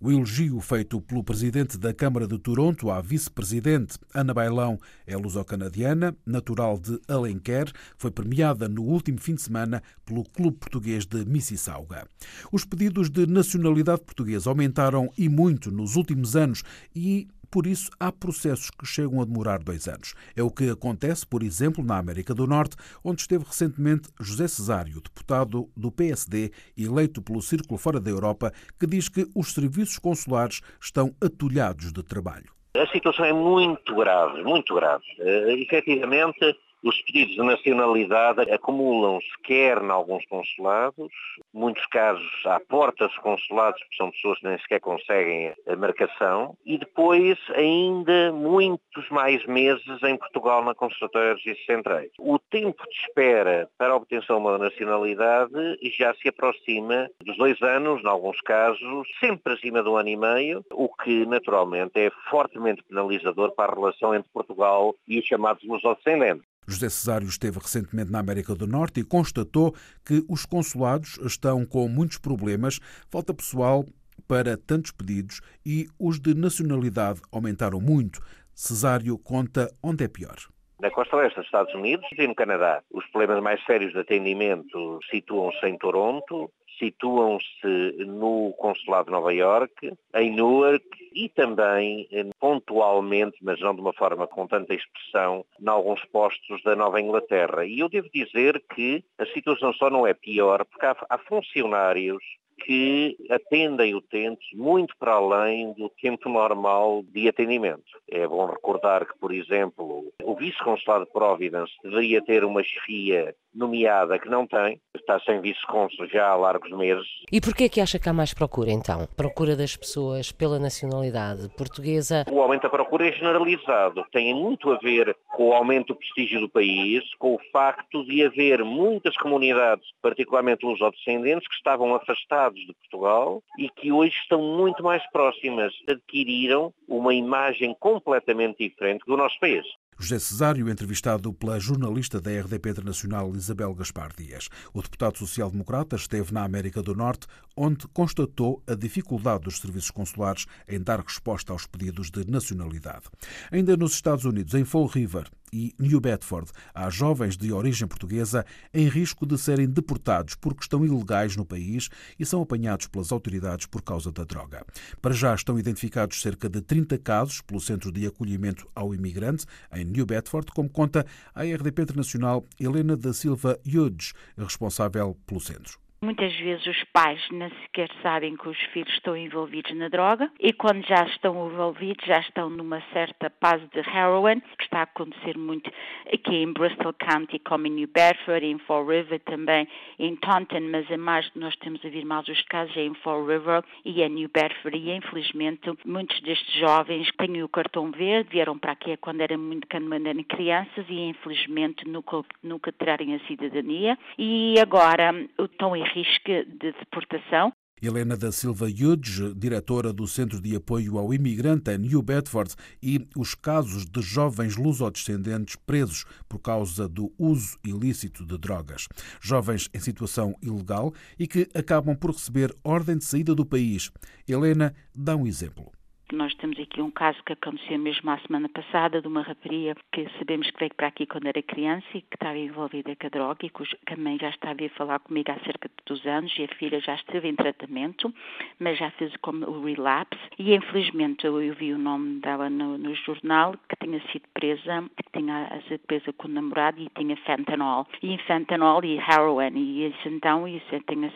O 0.00 0.12
elogio 0.12 0.60
feito 0.60 1.00
pelo 1.00 1.24
presidente 1.24 1.76
da 1.78 1.94
Câmara 1.94 2.28
de 2.28 2.38
Toronto 2.38 2.90
à 2.90 3.00
vice-presidente 3.00 3.98
Ana 4.14 4.34
Bailão 4.34 4.78
é 5.06 5.16
luso-canadiana, 5.16 6.14
natural 6.24 6.78
de 6.78 7.00
Alenquer, 7.08 7.72
foi 7.96 8.10
premiada 8.12 8.68
no 8.68 8.82
último 8.82 9.18
fim 9.18 9.34
de 9.34 9.42
semana 9.42 9.82
pelo 10.04 10.22
Clube 10.22 10.58
Português 10.58 11.06
de 11.06 11.24
Mississauga. 11.24 12.06
Os 12.52 12.66
pedidos 12.66 13.08
de 13.08 13.26
nacionalidade 13.26 14.02
portuguesa 14.02 14.50
aumentaram 14.50 15.10
e 15.16 15.28
muito 15.28 15.72
nos 15.72 15.96
últimos 15.96 16.36
anos 16.36 16.62
e 16.94 17.26
por 17.54 17.68
isso, 17.68 17.88
há 18.00 18.10
processos 18.10 18.68
que 18.68 18.84
chegam 18.84 19.22
a 19.22 19.24
demorar 19.24 19.60
dois 19.60 19.86
anos. 19.86 20.12
É 20.36 20.42
o 20.42 20.50
que 20.50 20.68
acontece, 20.68 21.24
por 21.24 21.40
exemplo, 21.40 21.84
na 21.84 21.98
América 21.98 22.34
do 22.34 22.48
Norte, 22.48 22.74
onde 23.04 23.20
esteve 23.20 23.44
recentemente 23.44 24.08
José 24.20 24.48
Cesário, 24.48 25.00
deputado 25.00 25.68
do 25.76 25.92
PSD, 25.92 26.50
eleito 26.76 27.22
pelo 27.22 27.40
Círculo 27.40 27.78
Fora 27.78 28.00
da 28.00 28.10
Europa, 28.10 28.50
que 28.76 28.88
diz 28.88 29.08
que 29.08 29.28
os 29.36 29.54
serviços 29.54 30.00
consulares 30.00 30.62
estão 30.82 31.14
atulhados 31.22 31.92
de 31.92 32.02
trabalho. 32.02 32.52
A 32.76 32.88
situação 32.88 33.24
é 33.24 33.32
muito 33.32 33.94
grave, 33.94 34.42
muito 34.42 34.74
grave. 34.74 35.04
Uh, 35.20 35.50
efetivamente, 35.50 36.56
os 36.84 37.00
pedidos 37.00 37.34
de 37.34 37.42
nacionalidade 37.42 38.42
acumulam-se 38.52 39.26
quer 39.42 39.82
em 39.82 39.90
alguns 39.90 40.24
consulados, 40.26 41.10
muitos 41.52 41.84
casos 41.86 42.30
à 42.44 42.60
porta 42.60 43.08
dos 43.08 43.16
consulados, 43.18 43.80
porque 43.80 43.96
são 43.96 44.10
pessoas 44.10 44.38
que 44.38 44.46
nem 44.46 44.58
sequer 44.58 44.80
conseguem 44.80 45.54
a 45.66 45.76
marcação, 45.76 46.54
e 46.64 46.76
depois 46.76 47.38
ainda 47.54 48.30
muitos 48.32 49.08
mais 49.10 49.44
meses 49.46 50.02
em 50.02 50.16
Portugal 50.18 50.62
na 50.62 50.74
Consultatória 50.74 51.34
de 51.36 51.56
Centrais. 51.64 52.10
O 52.18 52.38
tempo 52.38 52.82
de 52.86 52.96
espera 53.06 53.68
para 53.78 53.94
a 53.94 53.96
obtenção 53.96 54.36
de 54.36 54.46
uma 54.46 54.58
nacionalidade 54.58 55.78
já 55.96 56.14
se 56.14 56.28
aproxima 56.28 57.08
dos 57.24 57.36
dois 57.38 57.60
anos, 57.62 58.02
em 58.02 58.08
alguns 58.08 58.40
casos, 58.42 59.08
sempre 59.18 59.54
acima 59.54 59.82
do 59.82 59.96
ano 59.96 60.10
e 60.10 60.16
meio, 60.16 60.64
o 60.70 60.88
que 60.88 61.24
naturalmente 61.24 61.98
é 61.98 62.10
fortemente 62.28 62.82
penalizador 62.82 63.54
para 63.54 63.72
a 63.72 63.74
relação 63.74 64.14
entre 64.14 64.30
Portugal 64.32 64.94
e 65.08 65.18
os 65.18 65.24
chamados 65.24 65.64
lusodescendentes. 65.64 66.53
José 66.66 66.88
Cesário 66.88 67.28
esteve 67.28 67.58
recentemente 67.58 68.10
na 68.10 68.20
América 68.20 68.54
do 68.54 68.66
Norte 68.66 69.00
e 69.00 69.04
constatou 69.04 69.74
que 70.04 70.24
os 70.28 70.46
consulados 70.46 71.18
estão 71.18 71.64
com 71.64 71.88
muitos 71.88 72.18
problemas, 72.18 72.80
falta 73.10 73.34
pessoal 73.34 73.84
para 74.26 74.56
tantos 74.56 74.90
pedidos 74.90 75.40
e 75.64 75.86
os 75.98 76.18
de 76.18 76.34
nacionalidade 76.34 77.20
aumentaram 77.32 77.80
muito. 77.80 78.20
Cesário 78.54 79.18
conta 79.18 79.68
onde 79.82 80.04
é 80.04 80.08
pior. 80.08 80.36
Na 80.80 80.90
costa 80.90 81.16
oeste 81.16 81.36
dos 81.36 81.46
Estados 81.46 81.74
Unidos 81.74 82.06
e 82.18 82.26
no 82.26 82.34
Canadá, 82.34 82.82
os 82.92 83.06
problemas 83.06 83.42
mais 83.42 83.64
sérios 83.64 83.92
de 83.92 84.00
atendimento 84.00 84.98
situam-se 85.10 85.66
em 85.66 85.78
Toronto, 85.78 86.50
situam-se 86.78 88.04
no 88.06 88.52
Consulado 88.58 89.06
de 89.06 89.12
Nova 89.12 89.32
Iorque, 89.32 89.92
em 90.14 90.34
Newark 90.34 90.86
e 91.12 91.28
também 91.28 92.08
eh, 92.10 92.26
pontualmente, 92.38 93.36
mas 93.42 93.60
não 93.60 93.74
de 93.74 93.80
uma 93.80 93.92
forma 93.92 94.26
com 94.26 94.46
tanta 94.46 94.74
expressão, 94.74 95.44
em 95.60 95.68
alguns 95.68 96.04
postos 96.06 96.62
da 96.62 96.74
Nova 96.74 97.00
Inglaterra. 97.00 97.64
E 97.64 97.78
eu 97.80 97.88
devo 97.88 98.08
dizer 98.12 98.62
que 98.74 99.04
a 99.18 99.26
situação 99.26 99.72
só 99.72 99.90
não 99.90 100.06
é 100.06 100.14
pior 100.14 100.64
porque 100.64 100.86
há, 100.86 100.96
há 101.08 101.18
funcionários 101.18 102.22
que 102.64 103.16
atendem 103.30 103.94
utentes 103.94 104.46
muito 104.54 104.94
para 104.98 105.14
além 105.14 105.72
do 105.74 105.88
tempo 105.88 106.28
normal 106.28 107.02
de 107.12 107.28
atendimento. 107.28 107.84
É 108.10 108.26
bom 108.26 108.46
recordar 108.46 109.06
que, 109.06 109.18
por 109.18 109.32
exemplo, 109.32 110.12
o 110.22 110.34
vice-consulado 110.34 111.04
de 111.04 111.12
Providence 111.12 111.72
deveria 111.82 112.22
ter 112.22 112.44
uma 112.44 112.62
chefia 112.62 113.34
nomeada 113.54 114.18
que 114.18 114.28
não 114.28 114.46
tem, 114.46 114.80
está 114.96 115.20
sem 115.20 115.40
vice-consul 115.40 116.08
já 116.08 116.28
há 116.28 116.34
largos 116.34 116.70
meses. 116.72 117.06
E 117.30 117.40
porquê 117.40 117.64
é 117.64 117.68
que 117.68 117.80
acha 117.80 117.98
que 117.98 118.08
há 118.08 118.12
mais 118.12 118.34
procura 118.34 118.70
então? 118.70 119.06
Procura 119.16 119.54
das 119.56 119.76
pessoas 119.76 120.32
pela 120.32 120.58
nacionalidade 120.58 121.48
portuguesa? 121.56 122.24
O 122.30 122.40
aumento 122.40 122.62
da 122.62 122.68
procura 122.68 123.08
é 123.08 123.12
generalizado, 123.12 124.04
tem 124.12 124.34
muito 124.34 124.70
a 124.72 124.78
ver 124.78 125.16
com 125.34 125.48
o 125.48 125.52
aumento 125.52 125.88
do 125.88 125.96
prestígio 125.96 126.40
do 126.40 126.48
país, 126.48 127.02
com 127.18 127.34
o 127.34 127.40
facto 127.52 128.04
de 128.04 128.24
haver 128.24 128.64
muitas 128.64 129.16
comunidades, 129.16 129.86
particularmente 130.00 130.64
lusodescendentes, 130.64 131.48
que 131.48 131.56
estavam 131.56 131.94
afastados 131.94 132.60
de 132.60 132.72
Portugal 132.74 133.42
e 133.58 133.68
que 133.68 133.90
hoje 133.90 134.16
estão 134.16 134.40
muito 134.40 134.82
mais 134.82 135.04
próximas, 135.10 135.74
adquiriram 135.88 136.72
uma 136.88 137.12
imagem 137.12 137.74
completamente 137.78 138.58
diferente 138.58 139.04
do 139.06 139.16
nosso 139.16 139.38
país. 139.40 139.66
José 139.98 140.18
Cesário, 140.18 140.68
entrevistado 140.68 141.32
pela 141.32 141.60
jornalista 141.60 142.20
da 142.20 142.30
RDP 142.30 142.70
Internacional 142.70 143.34
Isabel 143.34 143.74
Gaspar 143.74 144.12
Dias. 144.16 144.48
O 144.72 144.82
deputado 144.82 145.18
social-democrata 145.18 145.96
esteve 145.96 146.32
na 146.32 146.44
América 146.44 146.82
do 146.82 146.94
Norte, 146.94 147.26
onde 147.56 147.86
constatou 147.88 148.62
a 148.66 148.74
dificuldade 148.74 149.44
dos 149.44 149.58
serviços 149.58 149.90
consulares 149.90 150.46
em 150.68 150.80
dar 150.80 151.00
resposta 151.00 151.52
aos 151.52 151.66
pedidos 151.66 152.10
de 152.10 152.28
nacionalidade. 152.30 153.04
Ainda 153.50 153.76
nos 153.76 153.92
Estados 153.92 154.24
Unidos, 154.24 154.54
em 154.54 154.64
Fall 154.64 154.86
River, 154.86 155.30
e 155.54 155.72
New 155.78 156.00
Bedford. 156.00 156.50
Há 156.74 156.90
jovens 156.90 157.36
de 157.36 157.52
origem 157.52 157.86
portuguesa 157.86 158.44
em 158.72 158.88
risco 158.88 159.24
de 159.24 159.38
serem 159.38 159.68
deportados 159.68 160.34
porque 160.34 160.62
estão 160.62 160.84
ilegais 160.84 161.36
no 161.36 161.46
país 161.46 161.88
e 162.18 162.26
são 162.26 162.42
apanhados 162.42 162.88
pelas 162.88 163.12
autoridades 163.12 163.66
por 163.66 163.80
causa 163.80 164.10
da 164.10 164.24
droga. 164.24 164.66
Para 165.00 165.14
já 165.14 165.32
estão 165.32 165.56
identificados 165.56 166.20
cerca 166.20 166.48
de 166.48 166.60
30 166.60 166.98
casos 166.98 167.40
pelo 167.40 167.60
Centro 167.60 167.92
de 167.92 168.04
Acolhimento 168.04 168.68
ao 168.74 168.92
Imigrante, 168.92 169.46
em 169.72 169.84
New 169.84 170.04
Bedford, 170.04 170.50
como 170.50 170.68
conta 170.68 171.06
a 171.32 171.44
RDP 171.44 171.82
Internacional 171.82 172.44
Helena 172.58 172.96
da 172.96 173.12
Silva 173.12 173.56
Hughes, 173.64 174.12
responsável 174.36 175.16
pelo 175.24 175.40
centro. 175.40 175.83
Muitas 176.04 176.36
vezes 176.36 176.66
os 176.66 176.84
pais 176.92 177.18
nem 177.30 177.48
sequer 177.62 177.88
sabem 178.02 178.36
que 178.36 178.46
os 178.46 178.60
filhos 178.74 178.92
estão 178.92 179.16
envolvidos 179.16 179.74
na 179.74 179.88
droga 179.88 180.30
e 180.38 180.52
quando 180.52 180.86
já 180.86 181.02
estão 181.06 181.46
envolvidos 181.46 182.04
já 182.04 182.20
estão 182.20 182.50
numa 182.50 182.82
certa 182.92 183.32
fase 183.40 183.66
de 183.72 183.78
heroin, 183.78 184.40
que 184.58 184.64
está 184.64 184.80
a 184.80 184.82
acontecer 184.82 185.38
muito 185.38 185.70
aqui 186.12 186.36
em 186.36 186.52
Bristol 186.52 186.92
County, 186.92 187.38
como 187.38 187.66
em 187.66 187.70
New 187.70 187.88
Bedford, 187.88 188.44
em 188.44 188.58
Fall 188.58 188.86
River 188.86 189.18
também, 189.20 189.66
em 189.98 190.14
Taunton, 190.16 190.68
mas 190.70 190.90
é 190.90 190.98
mais 190.98 191.30
nós 191.34 191.56
temos 191.56 191.82
a 191.82 191.88
vir 191.88 192.04
mais 192.04 192.28
os 192.28 192.42
casos 192.42 192.76
é 192.76 192.82
em 192.82 192.92
Fall 192.96 193.24
River 193.24 193.64
e 193.82 194.02
em 194.02 194.08
New 194.10 194.28
Bedford. 194.28 194.76
E 194.76 194.90
infelizmente 194.90 195.72
muitos 195.86 196.20
destes 196.20 196.52
jovens 196.60 197.10
têm 197.16 197.42
o 197.42 197.48
cartão 197.48 197.90
verde, 197.90 198.28
vieram 198.28 198.58
para 198.58 198.72
aqui 198.72 198.94
quando 198.98 199.22
eram 199.22 199.38
muito 199.38 199.66
quando 199.66 200.24
crianças 200.24 200.84
e 200.90 201.00
infelizmente 201.00 201.88
nunca, 201.88 202.22
nunca 202.42 202.70
terem 202.72 203.14
a 203.14 203.20
cidadania. 203.20 203.96
E 204.18 204.60
agora 204.60 205.14
estão 205.38 205.74
risco 205.94 206.28
de 206.58 206.72
deportação. 206.72 207.52
Helena 207.80 208.16
da 208.16 208.32
Silva 208.32 208.66
Hughes, 208.66 209.36
diretora 209.36 209.92
do 209.92 210.06
Centro 210.06 210.40
de 210.40 210.56
Apoio 210.56 210.98
ao 210.98 211.12
Imigrante 211.12 211.70
em 211.70 211.78
New 211.78 212.02
Bedford, 212.02 212.54
e 212.82 213.06
os 213.16 213.34
casos 213.34 213.84
de 213.84 214.00
jovens 214.00 214.56
lusodescendentes 214.56 215.56
presos 215.56 216.04
por 216.28 216.38
causa 216.38 216.88
do 216.88 217.12
uso 217.18 217.58
ilícito 217.62 218.24
de 218.24 218.38
drogas. 218.38 218.88
Jovens 219.20 219.68
em 219.74 219.80
situação 219.80 220.34
ilegal 220.42 220.92
e 221.18 221.26
que 221.26 221.48
acabam 221.54 221.94
por 221.94 222.12
receber 222.12 222.54
ordem 222.64 222.96
de 222.96 223.04
saída 223.04 223.34
do 223.34 223.44
país. 223.44 223.90
Helena 224.26 224.74
dá 224.94 225.14
um 225.14 225.26
exemplo. 225.26 225.70
Nós 226.14 226.32
temos 226.36 226.58
aqui 226.60 226.80
um 226.80 226.92
caso 226.92 227.20
que 227.24 227.32
aconteceu 227.32 227.76
mesmo 227.76 228.08
a 228.08 228.18
semana 228.18 228.48
passada 228.48 229.02
de 229.02 229.08
uma 229.08 229.22
rapariga 229.22 229.74
que 229.92 230.08
sabemos 230.16 230.48
que 230.48 230.58
veio 230.60 230.74
para 230.74 230.86
aqui 230.86 231.06
quando 231.06 231.26
era 231.26 231.42
criança 231.42 231.86
e 231.92 232.02
que 232.02 232.14
estava 232.14 232.38
envolvida 232.38 232.94
com 232.94 233.06
a 233.06 233.10
droga 233.10 233.44
e 233.44 233.50
que 233.50 233.92
a 233.92 233.96
mãe 233.96 234.16
já 234.20 234.28
estava 234.30 234.64
a 234.64 234.68
falar 234.70 235.00
comigo 235.00 235.32
há 235.32 235.38
cerca 235.40 235.68
de 235.68 235.74
dois 235.84 236.06
anos 236.06 236.32
e 236.38 236.44
a 236.44 236.48
filha 236.54 236.78
já 236.80 236.94
esteve 236.94 237.28
em 237.28 237.34
tratamento, 237.34 238.14
mas 238.60 238.78
já 238.78 238.92
fez 238.92 239.14
como 239.16 239.44
o 239.44 239.64
relapse 239.64 240.20
e 240.38 240.54
infelizmente 240.54 241.26
eu, 241.26 241.38
vi 241.52 241.72
o 241.72 241.78
nome 241.78 242.20
dela 242.20 242.48
no, 242.48 242.78
no, 242.78 242.94
jornal 242.94 243.56
que 243.68 243.76
tinha 243.84 244.00
sido 244.12 244.24
presa, 244.32 244.84
que 244.96 245.18
tinha 245.18 245.50
sido 245.66 245.80
presa 245.80 246.12
com 246.12 246.28
o 246.28 246.30
namorado 246.30 246.80
e 246.80 246.88
tinha 246.96 247.16
fentanyl. 247.16 247.86
E 248.02 248.16
fentanyl 248.18 248.84
e 248.84 248.98
heroin 248.98 249.56
e 249.56 249.88
isso 249.88 250.08
então 250.08 250.46
isso, 250.46 250.64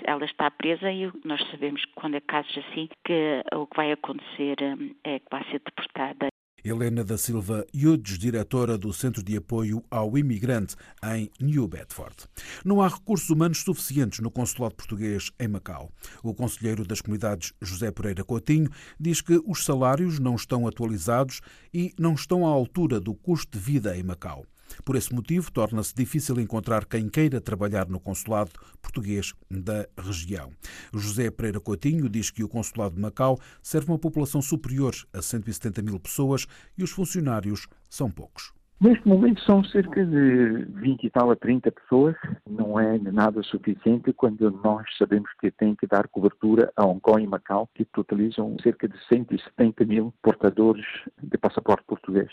ela 0.03 0.25
está 0.25 0.51
presa 0.51 0.91
e 0.91 1.09
nós 1.25 1.41
sabemos 1.51 1.85
que 1.85 1.93
quando 1.95 2.17
é 2.17 2.21
casos 2.21 2.59
assim 2.59 2.89
que 3.05 3.45
o 3.55 3.65
que 3.67 3.77
vai 3.77 3.93
acontecer 3.93 4.57
é 5.05 5.19
que 5.19 5.27
vai 5.31 5.45
ser 5.51 5.61
deportada. 5.65 6.29
Helena 6.65 7.05
da 7.05 7.17
Silva 7.17 7.65
Hughes, 7.73 8.19
diretora 8.19 8.77
do 8.77 8.93
Centro 8.93 9.23
de 9.23 9.37
Apoio 9.37 9.83
ao 9.91 10.19
Imigrante 10.19 10.75
em 11.05 11.31
New 11.41 11.69
Bedford. 11.69 12.17
Não 12.65 12.83
há 12.83 12.89
recursos 12.89 13.31
humanos 13.31 13.63
suficientes 13.63 14.19
no 14.19 14.31
consulado 14.31 14.75
português 14.75 15.31
em 15.39 15.49
Macau. 15.49 15.91
O 16.23 16.35
conselheiro 16.35 16.85
das 16.85 17.01
comunidades, 17.01 17.53
José 17.63 17.91
Pereira 17.91 18.25
Coutinho, 18.25 18.69
diz 18.99 19.21
que 19.21 19.41
os 19.47 19.65
salários 19.65 20.19
não 20.19 20.35
estão 20.35 20.67
atualizados 20.67 21.41
e 21.73 21.93
não 21.99 22.15
estão 22.15 22.47
à 22.47 22.51
altura 22.51 23.01
do 23.01 23.15
custo 23.15 23.57
de 23.57 23.65
vida 23.65 23.97
em 23.97 24.03
Macau. 24.03 24.45
Por 24.85 24.97
esse 24.97 25.15
motivo, 25.15 25.53
torna-se 25.53 25.95
difícil 25.95 26.41
encontrar 26.41 26.85
quem 26.85 27.09
queira 27.09 27.41
trabalhar 27.41 27.89
no 27.89 28.01
consulado 28.01 28.51
português 28.81 29.33
da 29.51 29.87
região. 29.99 30.51
José 30.93 31.31
Pereira 31.31 31.61
Coutinho 31.61 32.09
diz 32.09 32.31
que 32.31 32.45
o 32.45 32.49
consulado 32.49 32.95
de 32.95 33.01
Macau 33.01 33.39
serve 33.63 33.91
uma 33.91 33.99
população 33.99 34.41
superior 34.41 34.95
a 35.13 35.23
170 35.23 35.83
mil 35.83 35.99
pessoas 35.99 36.47
e 36.77 36.83
os 36.83 36.91
funcionários 36.91 37.67
são 37.89 38.11
poucos. 38.11 38.53
Neste 38.81 39.09
momento 39.09 39.41
são 39.41 39.65
cerca 39.65 40.07
de 40.07 40.65
20 40.67 41.03
e 41.03 41.11
tal 41.11 41.33
a 41.33 41.37
30 41.37 41.73
pessoas, 41.73 42.15
não 42.49 42.79
é 42.79 42.97
nada 42.97 43.43
suficiente 43.43 44.13
quando 44.13 44.53
nós 44.63 44.87
sabemos 44.97 45.29
que 45.41 45.51
tem 45.51 45.75
que 45.75 45.85
dar 45.85 46.07
cobertura 46.07 46.73
a 46.77 46.87
Hong 46.87 47.01
Kong 47.01 47.21
e 47.21 47.27
Macau, 47.27 47.69
que 47.75 47.85
totalizam 47.87 48.57
cerca 48.63 48.87
de 48.89 48.97
170 49.09 49.85
mil 49.85 50.15
portadores 50.23 50.87
de 51.21 51.37
passaporte 51.37 51.85
português. 51.89 52.31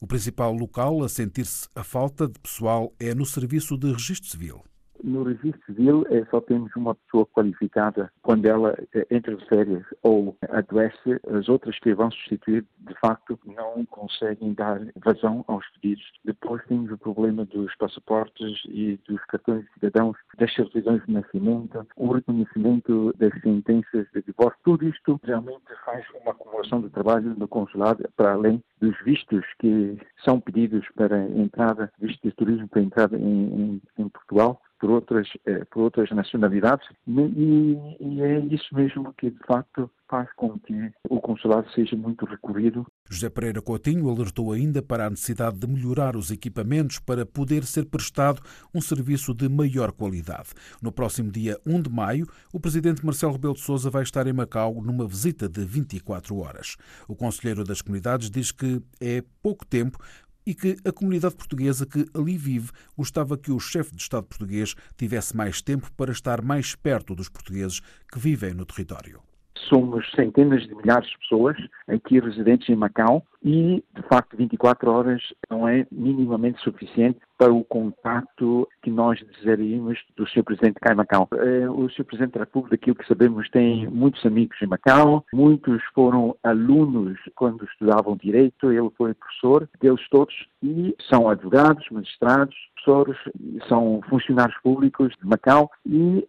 O 0.00 0.06
principal 0.06 0.52
local 0.52 1.02
a 1.02 1.08
sentir-se 1.08 1.68
a 1.74 1.82
falta 1.82 2.28
de 2.28 2.38
pessoal 2.38 2.94
é 3.00 3.12
no 3.14 3.26
Serviço 3.26 3.76
de 3.76 3.90
Registro 3.90 4.30
Civil. 4.30 4.62
No 5.02 5.22
registro 5.22 5.60
civil 5.66 6.04
é, 6.10 6.24
só 6.30 6.40
temos 6.40 6.74
uma 6.74 6.94
pessoa 6.94 7.24
qualificada 7.26 8.10
quando 8.22 8.46
ela 8.46 8.76
é, 8.94 9.06
entra 9.10 9.36
de 9.36 9.44
férias 9.46 9.84
ou 10.02 10.36
adoece. 10.50 11.20
As 11.30 11.48
outras 11.48 11.78
que 11.78 11.94
vão 11.94 12.10
substituir, 12.10 12.64
de 12.78 12.94
facto, 13.00 13.38
não 13.46 13.84
conseguem 13.86 14.52
dar 14.54 14.80
vazão 14.96 15.44
aos 15.46 15.64
pedidos. 15.70 16.04
Depois 16.24 16.64
temos 16.66 16.90
o 16.90 16.98
problema 16.98 17.44
dos 17.44 17.74
passaportes 17.76 18.60
e 18.66 18.98
dos 19.08 19.24
cartões 19.26 19.64
de 19.64 19.72
cidadãos, 19.74 20.16
das 20.36 20.52
certidões 20.54 21.04
de 21.06 21.12
nascimento, 21.12 21.86
o 21.96 22.12
reconhecimento 22.12 23.14
das 23.18 23.32
sentenças 23.40 24.06
de 24.12 24.22
divórcio. 24.22 24.58
Tudo 24.64 24.88
isto 24.88 25.20
realmente 25.22 25.64
faz 25.84 26.04
uma 26.22 26.32
acumulação 26.32 26.80
de 26.80 26.90
trabalho 26.90 27.34
no 27.36 27.46
consulado, 27.46 28.08
para 28.16 28.32
além 28.32 28.62
dos 28.80 28.96
vistos 29.04 29.44
que 29.58 29.98
são 30.24 30.40
pedidos 30.40 30.86
para 30.96 31.18
entrada, 31.28 31.92
vistos 31.98 32.30
de 32.30 32.36
turismo 32.36 32.68
para 32.68 32.82
entrada 32.82 33.16
em, 33.16 33.22
em, 33.22 33.82
em 33.98 34.08
Portugal 34.08 34.60
por 34.78 34.90
outras, 34.90 35.28
eh, 35.46 35.64
por 35.70 35.82
outras 35.82 36.10
nacionalidades 36.10 36.86
e, 37.06 37.76
e, 38.00 38.22
é 38.22 38.38
isso 38.40 38.74
mesmo 38.74 39.12
que 39.14 39.30
de 39.30 39.38
facto 39.46 39.90
faz 40.08 40.28
com 40.36 40.58
que 40.58 40.90
o 41.08 41.20
consulado 41.20 41.70
seja 41.72 41.94
muito 41.94 42.24
recorrido. 42.24 42.86
José 43.10 43.28
Pereira 43.28 43.60
Coutinho 43.60 44.08
alertou 44.08 44.52
ainda 44.52 44.80
para 44.80 45.06
a 45.06 45.10
necessidade 45.10 45.58
de 45.58 45.66
melhorar 45.66 46.16
os 46.16 46.30
equipamentos 46.30 46.98
para 46.98 47.26
poder 47.26 47.64
ser 47.64 47.84
prestado 47.84 48.40
um 48.74 48.80
serviço 48.80 49.34
de 49.34 49.48
maior 49.48 49.92
qualidade. 49.92 50.50
No 50.80 50.90
próximo 50.90 51.30
dia 51.30 51.58
1 51.66 51.82
de 51.82 51.90
maio, 51.90 52.26
o 52.52 52.58
presidente 52.58 53.04
Marcelo 53.04 53.32
Rebelo 53.32 53.54
de 53.54 53.60
Sousa 53.60 53.90
vai 53.90 54.02
estar 54.02 54.26
em 54.26 54.32
Macau 54.32 54.80
numa 54.82 55.06
visita 55.06 55.48
de 55.48 55.64
24 55.64 56.38
horas. 56.38 56.76
O 57.06 57.14
conselheiro 57.14 57.62
das 57.62 57.82
comunidades 57.82 58.30
diz 58.30 58.50
que 58.50 58.80
é 59.00 59.22
pouco 59.42 59.66
tempo 59.66 59.98
e 60.48 60.54
que 60.54 60.78
a 60.82 60.90
comunidade 60.90 61.36
portuguesa 61.36 61.84
que 61.84 62.06
ali 62.14 62.38
vive 62.38 62.70
gostava 62.96 63.36
que 63.36 63.52
o 63.52 63.60
chefe 63.60 63.94
de 63.94 64.00
Estado 64.00 64.24
português 64.24 64.74
tivesse 64.96 65.36
mais 65.36 65.60
tempo 65.60 65.92
para 65.92 66.10
estar 66.10 66.40
mais 66.40 66.74
perto 66.74 67.14
dos 67.14 67.28
portugueses 67.28 67.80
que 68.10 68.18
vivem 68.18 68.54
no 68.54 68.64
território. 68.64 69.20
Somos 69.68 70.10
centenas 70.12 70.62
de 70.66 70.74
milhares 70.74 71.08
de 71.08 71.18
pessoas 71.18 71.56
aqui 71.88 72.20
residentes 72.20 72.68
em 72.68 72.76
Macau 72.76 73.24
e, 73.42 73.84
de 73.94 74.02
facto, 74.08 74.36
24 74.36 74.90
horas 74.90 75.22
não 75.50 75.68
é 75.68 75.86
minimamente 75.90 76.60
suficiente 76.60 77.20
para 77.36 77.52
o 77.52 77.64
contato 77.64 78.68
que 78.82 78.90
nós 78.90 79.20
desejaríamos 79.22 79.98
do 80.16 80.26
Sr. 80.26 80.42
Presidente 80.42 80.80
cá 80.80 80.92
em 80.92 80.96
Macau. 80.96 81.28
Eh, 81.32 81.68
o 81.70 81.88
Sr. 81.88 82.04
Presidente 82.04 82.32
da 82.32 82.40
República, 82.40 82.74
aquilo 82.74 82.96
que 82.96 83.06
sabemos, 83.06 83.48
tem 83.50 83.86
muitos 83.86 84.24
amigos 84.26 84.56
em 84.60 84.66
Macau, 84.66 85.24
muitos 85.32 85.80
foram 85.94 86.36
alunos 86.42 87.16
quando 87.36 87.64
estudavam 87.64 88.16
Direito, 88.16 88.72
ele 88.72 88.90
foi 88.96 89.14
professor 89.14 89.68
deles 89.80 90.00
todos 90.10 90.34
e 90.62 90.94
são 91.08 91.28
advogados, 91.28 91.88
magistrados, 91.90 92.56
professores, 92.82 93.18
são 93.68 94.00
funcionários 94.08 94.56
públicos 94.62 95.12
de 95.20 95.26
Macau 95.26 95.70
e 95.86 96.26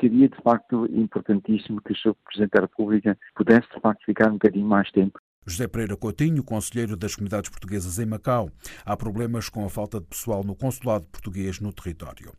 seria 0.00 0.28
de 0.28 0.36
facto 0.42 0.86
importantíssimo 0.86 1.80
que 1.80 1.92
o 1.92 1.96
Sr. 1.96 2.14
Presidente 2.24 2.52
da 2.52 2.60
República 2.62 3.18
pudesse 3.34 3.68
de 3.74 3.80
facto 3.80 4.04
ficar 4.04 4.28
um 4.28 4.34
bocadinho 4.34 4.66
mais 4.66 4.90
tempo 4.90 5.18
José 5.46 5.68
Pereira 5.68 5.96
Coutinho, 5.96 6.42
conselheiro 6.42 6.96
das 6.96 7.14
comunidades 7.14 7.48
portuguesas 7.48 7.98
em 7.98 8.06
Macau. 8.06 8.50
Há 8.84 8.96
problemas 8.96 9.48
com 9.48 9.64
a 9.64 9.70
falta 9.70 10.00
de 10.00 10.06
pessoal 10.06 10.42
no 10.42 10.56
consulado 10.56 11.06
português 11.06 11.60
no 11.60 11.72
território. 11.72 12.32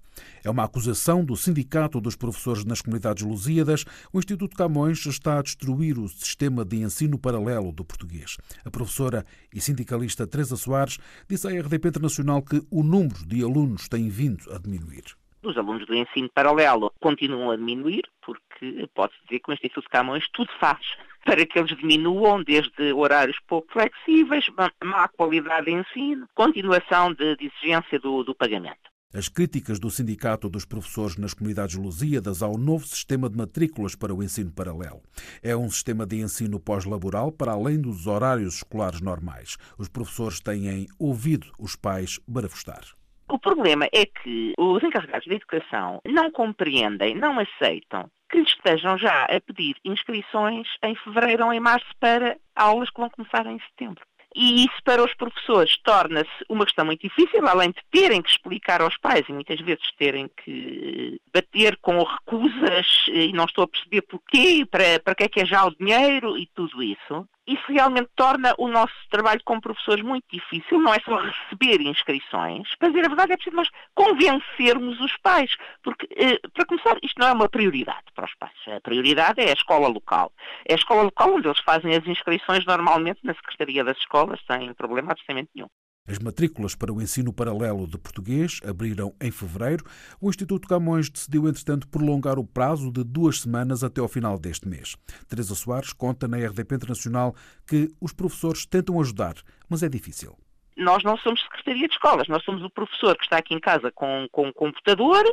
É 0.43 0.49
uma 0.49 0.63
acusação 0.63 1.23
do 1.23 1.35
Sindicato 1.35 2.01
dos 2.01 2.15
Professores 2.15 2.65
nas 2.65 2.81
Comunidades 2.81 3.23
Lusíadas. 3.23 3.85
O 4.11 4.19
Instituto 4.19 4.57
Camões 4.57 5.05
está 5.05 5.39
a 5.39 5.41
destruir 5.41 5.97
o 5.97 6.07
sistema 6.07 6.65
de 6.65 6.77
ensino 6.77 7.17
paralelo 7.17 7.71
do 7.71 7.85
português. 7.85 8.37
A 8.65 8.69
professora 8.69 9.25
e 9.53 9.61
sindicalista 9.61 10.27
Teresa 10.27 10.57
Soares 10.57 10.97
disse 11.29 11.47
à 11.47 11.51
RDP 11.51 11.87
Internacional 11.87 12.41
que 12.41 12.61
o 12.69 12.83
número 12.83 13.25
de 13.25 13.41
alunos 13.43 13.87
tem 13.87 14.09
vindo 14.09 14.51
a 14.53 14.57
diminuir 14.57 15.03
os 15.43 15.57
alunos 15.57 15.85
do 15.85 15.95
ensino 15.95 16.29
paralelo 16.29 16.91
continuam 16.99 17.51
a 17.51 17.55
diminuir, 17.55 18.03
porque 18.21 18.89
pode-se 18.93 19.19
dizer 19.23 19.39
que 19.39 19.49
o 19.49 19.53
Instituto 19.53 19.89
Camões 19.89 20.27
tudo 20.33 20.51
faz 20.59 20.85
para 21.27 21.46
que 21.46 21.60
eles 21.60 21.75
diminuam, 21.77 22.41
desde 22.41 22.93
horários 22.93 23.38
pouco 23.46 23.67
flexíveis, 23.74 24.46
má 24.81 25.10
qualidade 25.10 25.65
de 25.65 25.74
ensino, 25.74 26.25
continuação 26.34 27.13
de, 27.13 27.36
de 27.36 27.48
exigência 27.48 28.00
do, 28.00 28.24
do 28.24 28.34
pagamento. 28.34 28.88
As 29.13 29.27
críticas 29.27 29.77
do 29.77 29.89
Sindicato 29.89 30.50
dos 30.50 30.63
Professores 30.63 31.17
nas 31.17 31.34
Comunidades 31.34 31.75
Lusíadas 31.75 32.41
ao 32.41 32.57
novo 32.57 32.88
sistema 32.88 33.29
de 33.29 33.36
matrículas 33.36 33.93
para 33.93 34.15
o 34.15 34.24
ensino 34.24 34.51
paralelo. 34.51 35.01
É 35.43 35.55
um 35.55 35.69
sistema 35.69 36.05
de 36.05 36.17
ensino 36.17 36.62
pós-laboral 36.62 37.29
para 37.29 37.51
além 37.51 37.79
dos 37.79 38.07
horários 38.07 38.55
escolares 38.55 39.01
normais. 39.01 39.57
Os 39.77 39.89
professores 39.89 40.39
têm 40.39 40.88
ouvido 40.98 41.48
os 41.60 41.75
pais 41.75 42.22
barafustar. 42.25 42.84
O 43.29 43.38
problema 43.38 43.88
é 43.91 44.05
que 44.05 44.53
os 44.57 44.81
encarregados 44.81 45.25
de 45.25 45.36
educação 45.36 46.01
não 46.05 46.31
compreendem, 46.31 47.15
não 47.15 47.38
aceitam 47.39 48.10
que 48.29 48.39
lhes 48.39 48.50
estejam 48.50 48.98
já 48.98 49.24
a 49.25 49.39
pedir 49.41 49.75
inscrições 49.84 50.67
em 50.84 50.96
fevereiro 50.96 51.46
ou 51.46 51.53
em 51.53 51.60
março 51.60 51.88
para 52.00 52.38
aulas 52.55 52.89
que 52.89 53.00
vão 53.00 53.10
começar 53.10 53.46
em 53.46 53.60
setembro. 53.60 54.03
E 54.36 54.65
isso 54.65 54.84
para 54.84 55.03
os 55.03 55.13
professores 55.15 55.77
torna-se 55.84 56.29
uma 56.48 56.65
questão 56.65 56.86
muito 56.86 57.01
difícil, 57.01 57.48
além 57.48 57.72
de 57.72 57.81
terem 57.91 58.22
que 58.22 58.29
explicar 58.29 58.81
aos 58.81 58.96
pais 58.98 59.27
e 59.27 59.34
muitas 59.34 59.60
vezes 59.62 59.91
terem 59.98 60.29
que 60.43 61.19
bater 61.41 61.77
com 61.82 62.03
recusas 62.03 63.06
e 63.08 63.32
não 63.34 63.46
estou 63.46 63.63
a 63.63 63.67
perceber 63.67 64.01
porquê, 64.03 64.65
para, 64.70 65.00
para 65.00 65.15
que 65.15 65.24
é 65.24 65.29
que 65.29 65.39
é 65.41 65.46
já 65.46 65.65
o 65.65 65.75
dinheiro 65.75 66.38
e 66.38 66.48
tudo 66.53 66.82
isso 66.84 67.27
isso 67.48 67.63
realmente 67.70 68.10
torna 68.15 68.53
o 68.58 68.67
nosso 68.67 68.94
trabalho 69.10 69.39
como 69.46 69.62
professores 69.62 70.03
muito 70.03 70.25
difícil. 70.29 70.79
Não 70.82 70.94
é 70.94 71.00
só 71.00 71.15
receber 71.15 71.82
inscrições. 71.82 72.75
Para 72.75 72.89
dizer 72.89 73.06
a 73.06 73.08
verdade, 73.08 73.32
é 73.32 73.38
preciso 73.38 73.56
nós 73.56 73.70
convencermos 73.96 75.00
os 75.00 75.15
pais. 75.17 75.56
Porque, 75.82 76.08
eh, 76.17 76.39
para 76.53 76.65
começar, 76.65 76.98
isto 77.01 77.17
não 77.17 77.27
é 77.27 77.32
uma 77.32 77.48
prioridade 77.48 78.03
para 78.13 78.25
os 78.25 78.36
pais. 78.36 78.58
A 78.67 78.82
prioridade 78.82 79.39
é 79.39 79.50
a 79.50 79.53
escola 79.53 79.88
local. 79.88 80.34
É 80.67 80.74
a 80.74 80.77
escola 80.77 81.03
local 81.03 81.36
onde 81.36 81.48
eles 81.48 81.60
fazem 81.60 81.96
as 81.96 82.06
inscrições 82.06 82.65
normalmente 82.65 83.22
na 83.24 83.34
Secretaria 83.34 83.84
das 83.84 83.98
Escolas, 83.98 84.41
sem 84.46 84.74
problema 84.74 85.13
absolutamente 85.13 85.50
nenhum. 85.56 85.70
As 86.07 86.17
matrículas 86.19 86.73
para 86.73 86.93
o 86.93 87.01
ensino 87.01 87.33
paralelo 87.33 87.85
de 87.85 87.97
português 87.97 88.61
abriram 88.65 89.13
em 89.19 89.29
fevereiro. 89.29 89.83
O 90.21 90.29
Instituto 90.29 90.67
Camões 90.67 91.09
decidiu, 91.09 91.49
entretanto, 91.49 91.87
prolongar 91.87 92.39
o 92.39 92.45
prazo 92.45 92.89
de 92.89 93.03
duas 93.03 93.41
semanas 93.41 93.83
até 93.83 93.99
ao 93.99 94.07
final 94.07 94.39
deste 94.39 94.67
mês. 94.67 94.95
Teresa 95.27 95.53
Soares 95.53 95.91
conta 95.91 96.27
na 96.27 96.37
RDP 96.37 96.75
Internacional 96.75 97.35
que 97.65 97.93
os 97.99 98.13
professores 98.13 98.65
tentam 98.65 99.01
ajudar, 99.01 99.35
mas 99.67 99.83
é 99.83 99.89
difícil 99.89 100.37
nós 100.77 101.03
não 101.03 101.17
somos 101.17 101.41
secretaria 101.41 101.88
de 101.88 101.93
escolas, 101.93 102.27
nós 102.27 102.43
somos 102.43 102.63
o 102.63 102.69
professor 102.69 103.15
que 103.17 103.24
está 103.24 103.38
aqui 103.38 103.53
em 103.53 103.60
casa 103.60 103.91
com, 103.91 104.27
com 104.31 104.51
computador. 104.53 105.24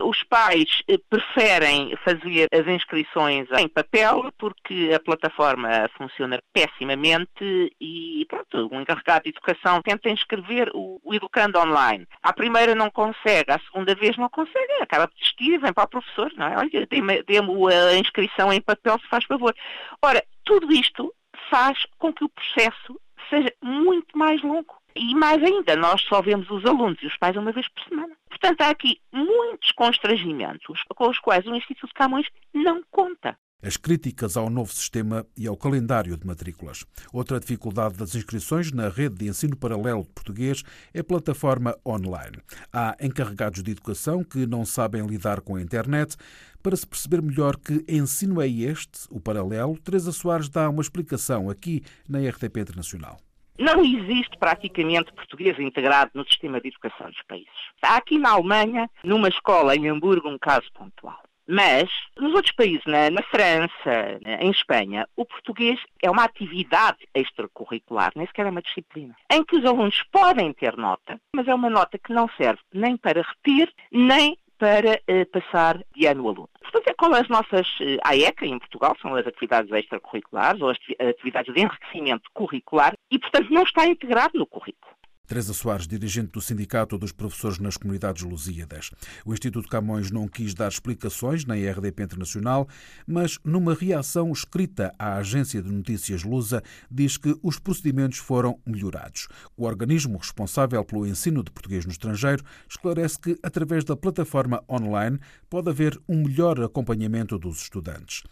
Os 0.00 0.22
pais 0.24 0.82
eh, 0.88 0.98
preferem 1.08 1.96
fazer 2.04 2.48
as 2.52 2.66
inscrições 2.66 3.48
em 3.58 3.68
papel 3.68 4.32
porque 4.38 4.90
a 4.94 5.00
plataforma 5.00 5.68
funciona 5.96 6.40
pessimamente 6.52 7.72
e 7.80 8.26
pronto, 8.28 8.68
o 8.74 8.80
encarregado 8.80 9.24
de 9.24 9.30
educação 9.30 9.80
tenta 9.82 10.10
inscrever 10.10 10.70
o, 10.74 11.00
o 11.02 11.14
educando 11.14 11.58
online. 11.58 12.06
À 12.22 12.32
primeira 12.32 12.74
não 12.74 12.90
consegue, 12.90 13.50
à 13.50 13.58
segunda 13.60 13.94
vez 13.94 14.16
não 14.16 14.28
consegue, 14.28 14.72
acaba 14.80 15.06
de 15.06 15.14
desistir 15.14 15.54
e 15.54 15.58
vem 15.58 15.72
para 15.72 15.84
o 15.84 15.88
professor, 15.88 16.32
não 16.36 16.46
é? 16.46 16.56
Olha, 16.56 16.86
dê-me 16.86 17.22
a 17.68 17.98
inscrição 17.98 18.52
em 18.52 18.60
papel 18.60 18.98
se 18.98 19.08
faz 19.08 19.24
favor. 19.24 19.54
Ora, 20.02 20.22
tudo 20.44 20.72
isto 20.72 21.12
faz 21.50 21.86
com 21.98 22.12
que 22.12 22.24
o 22.24 22.28
processo 22.28 23.00
seja 23.28 23.52
muito 23.62 24.16
mais 24.16 24.42
longo. 24.42 24.76
E 24.96 25.14
mais 25.14 25.42
ainda, 25.42 25.76
nós 25.76 26.02
só 26.02 26.20
vemos 26.20 26.50
os 26.50 26.64
alunos 26.64 27.00
e 27.02 27.06
os 27.06 27.16
pais 27.16 27.36
uma 27.36 27.52
vez 27.52 27.68
por 27.68 27.84
semana. 27.84 28.16
Portanto, 28.28 28.60
há 28.62 28.70
aqui 28.70 29.00
muitos 29.12 29.70
constrangimentos 29.72 30.82
com 30.94 31.08
os 31.08 31.18
quais 31.18 31.46
o 31.46 31.54
Instituto 31.54 31.94
Camões 31.94 32.26
não 32.52 32.82
conta 32.90 33.38
as 33.62 33.76
críticas 33.76 34.36
ao 34.36 34.48
novo 34.48 34.72
sistema 34.72 35.26
e 35.36 35.46
ao 35.46 35.56
calendário 35.56 36.16
de 36.16 36.26
matrículas. 36.26 36.84
Outra 37.12 37.40
dificuldade 37.40 37.96
das 37.96 38.14
inscrições 38.14 38.70
na 38.72 38.88
rede 38.88 39.16
de 39.16 39.28
ensino 39.28 39.56
paralelo 39.56 40.02
de 40.02 40.10
português 40.10 40.62
é 40.94 41.00
a 41.00 41.04
plataforma 41.04 41.76
online. 41.84 42.38
Há 42.72 42.96
encarregados 43.00 43.62
de 43.62 43.70
educação 43.72 44.22
que 44.22 44.46
não 44.46 44.64
sabem 44.64 45.04
lidar 45.06 45.40
com 45.40 45.56
a 45.56 45.62
internet. 45.62 46.16
Para 46.62 46.76
se 46.76 46.86
perceber 46.86 47.20
melhor 47.20 47.56
que 47.56 47.84
ensino 47.88 48.40
é 48.40 48.48
este, 48.48 49.06
o 49.10 49.20
paralelo, 49.20 49.78
Teresa 49.78 50.12
Soares 50.12 50.48
dá 50.48 50.68
uma 50.70 50.82
explicação 50.82 51.50
aqui 51.50 51.82
na 52.08 52.18
RTP 52.20 52.58
Internacional. 52.58 53.18
Não 53.58 53.84
existe 53.84 54.38
praticamente 54.38 55.12
português 55.12 55.58
integrado 55.58 56.12
no 56.14 56.24
sistema 56.24 56.60
de 56.60 56.68
educação 56.68 57.10
dos 57.10 57.22
países. 57.26 57.48
Há 57.82 57.96
aqui 57.96 58.16
na 58.16 58.30
Alemanha, 58.30 58.88
numa 59.02 59.28
escola 59.28 59.74
em 59.74 59.88
Hamburgo, 59.88 60.28
um 60.28 60.38
caso 60.38 60.66
pontual. 60.72 61.27
Mas, 61.50 61.88
nos 62.18 62.34
outros 62.34 62.54
países, 62.54 62.84
na, 62.86 63.08
na, 63.08 63.22
França, 63.22 64.20
em 64.40 64.50
Espanha, 64.50 65.08
o 65.16 65.24
português 65.24 65.80
é 66.02 66.10
uma 66.10 66.24
atividade 66.24 66.98
extracurricular, 67.14 68.12
nem 68.14 68.26
sequer 68.26 68.46
é 68.46 68.50
uma 68.50 68.60
disciplina, 68.60 69.16
em 69.32 69.42
que 69.42 69.56
os 69.56 69.64
alunos 69.64 70.02
podem 70.12 70.52
ter 70.52 70.76
nota, 70.76 71.18
mas 71.34 71.48
é 71.48 71.54
uma 71.54 71.70
nota 71.70 71.96
que 71.98 72.12
não 72.12 72.28
serve 72.36 72.60
nem 72.70 72.98
para 72.98 73.22
reter, 73.22 73.72
nem 73.90 74.36
para 74.58 75.00
uh, 75.08 75.26
passar 75.30 75.78
de 75.96 76.06
ano 76.06 76.24
o 76.24 76.28
aluno. 76.28 76.50
Portanto, 76.60 76.88
é 76.88 76.94
como 76.94 77.14
as 77.14 77.28
nossas 77.28 77.66
uh, 77.80 77.98
AECA 78.04 78.44
em 78.44 78.58
Portugal, 78.58 78.94
são 79.00 79.14
as 79.14 79.26
atividades 79.26 79.72
extracurriculares 79.72 80.60
ou 80.60 80.68
as 80.68 80.78
atividades 81.00 81.54
de 81.54 81.60
enriquecimento 81.60 82.28
curricular 82.34 82.92
e, 83.10 83.18
portanto, 83.18 83.50
não 83.50 83.62
está 83.62 83.86
integrado 83.86 84.38
no 84.38 84.46
currículo. 84.46 84.97
Teresa 85.28 85.52
Soares, 85.52 85.86
dirigente 85.86 86.32
do 86.32 86.40
Sindicato 86.40 86.96
dos 86.96 87.12
Professores 87.12 87.58
nas 87.58 87.76
Comunidades 87.76 88.22
Lusíadas. 88.22 88.90
O 89.26 89.34
Instituto 89.34 89.68
Camões 89.68 90.10
não 90.10 90.26
quis 90.26 90.54
dar 90.54 90.68
explicações 90.68 91.44
na 91.44 91.54
RDP 91.54 92.02
Internacional, 92.02 92.66
mas 93.06 93.38
numa 93.44 93.74
reação 93.74 94.32
escrita 94.32 94.90
à 94.98 95.16
agência 95.16 95.60
de 95.60 95.70
notícias 95.70 96.24
Lusa, 96.24 96.62
diz 96.90 97.18
que 97.18 97.38
os 97.42 97.58
procedimentos 97.58 98.18
foram 98.18 98.58
melhorados. 98.66 99.28
O 99.54 99.66
organismo 99.66 100.16
responsável 100.16 100.82
pelo 100.82 101.06
ensino 101.06 101.44
de 101.44 101.50
português 101.50 101.84
no 101.84 101.92
estrangeiro 101.92 102.42
esclarece 102.66 103.18
que, 103.18 103.38
através 103.42 103.84
da 103.84 103.94
plataforma 103.94 104.64
online, 104.66 105.20
pode 105.50 105.68
haver 105.68 106.00
um 106.08 106.22
melhor 106.24 106.58
acompanhamento 106.62 107.38
dos 107.38 107.60
estudantes. 107.60 108.22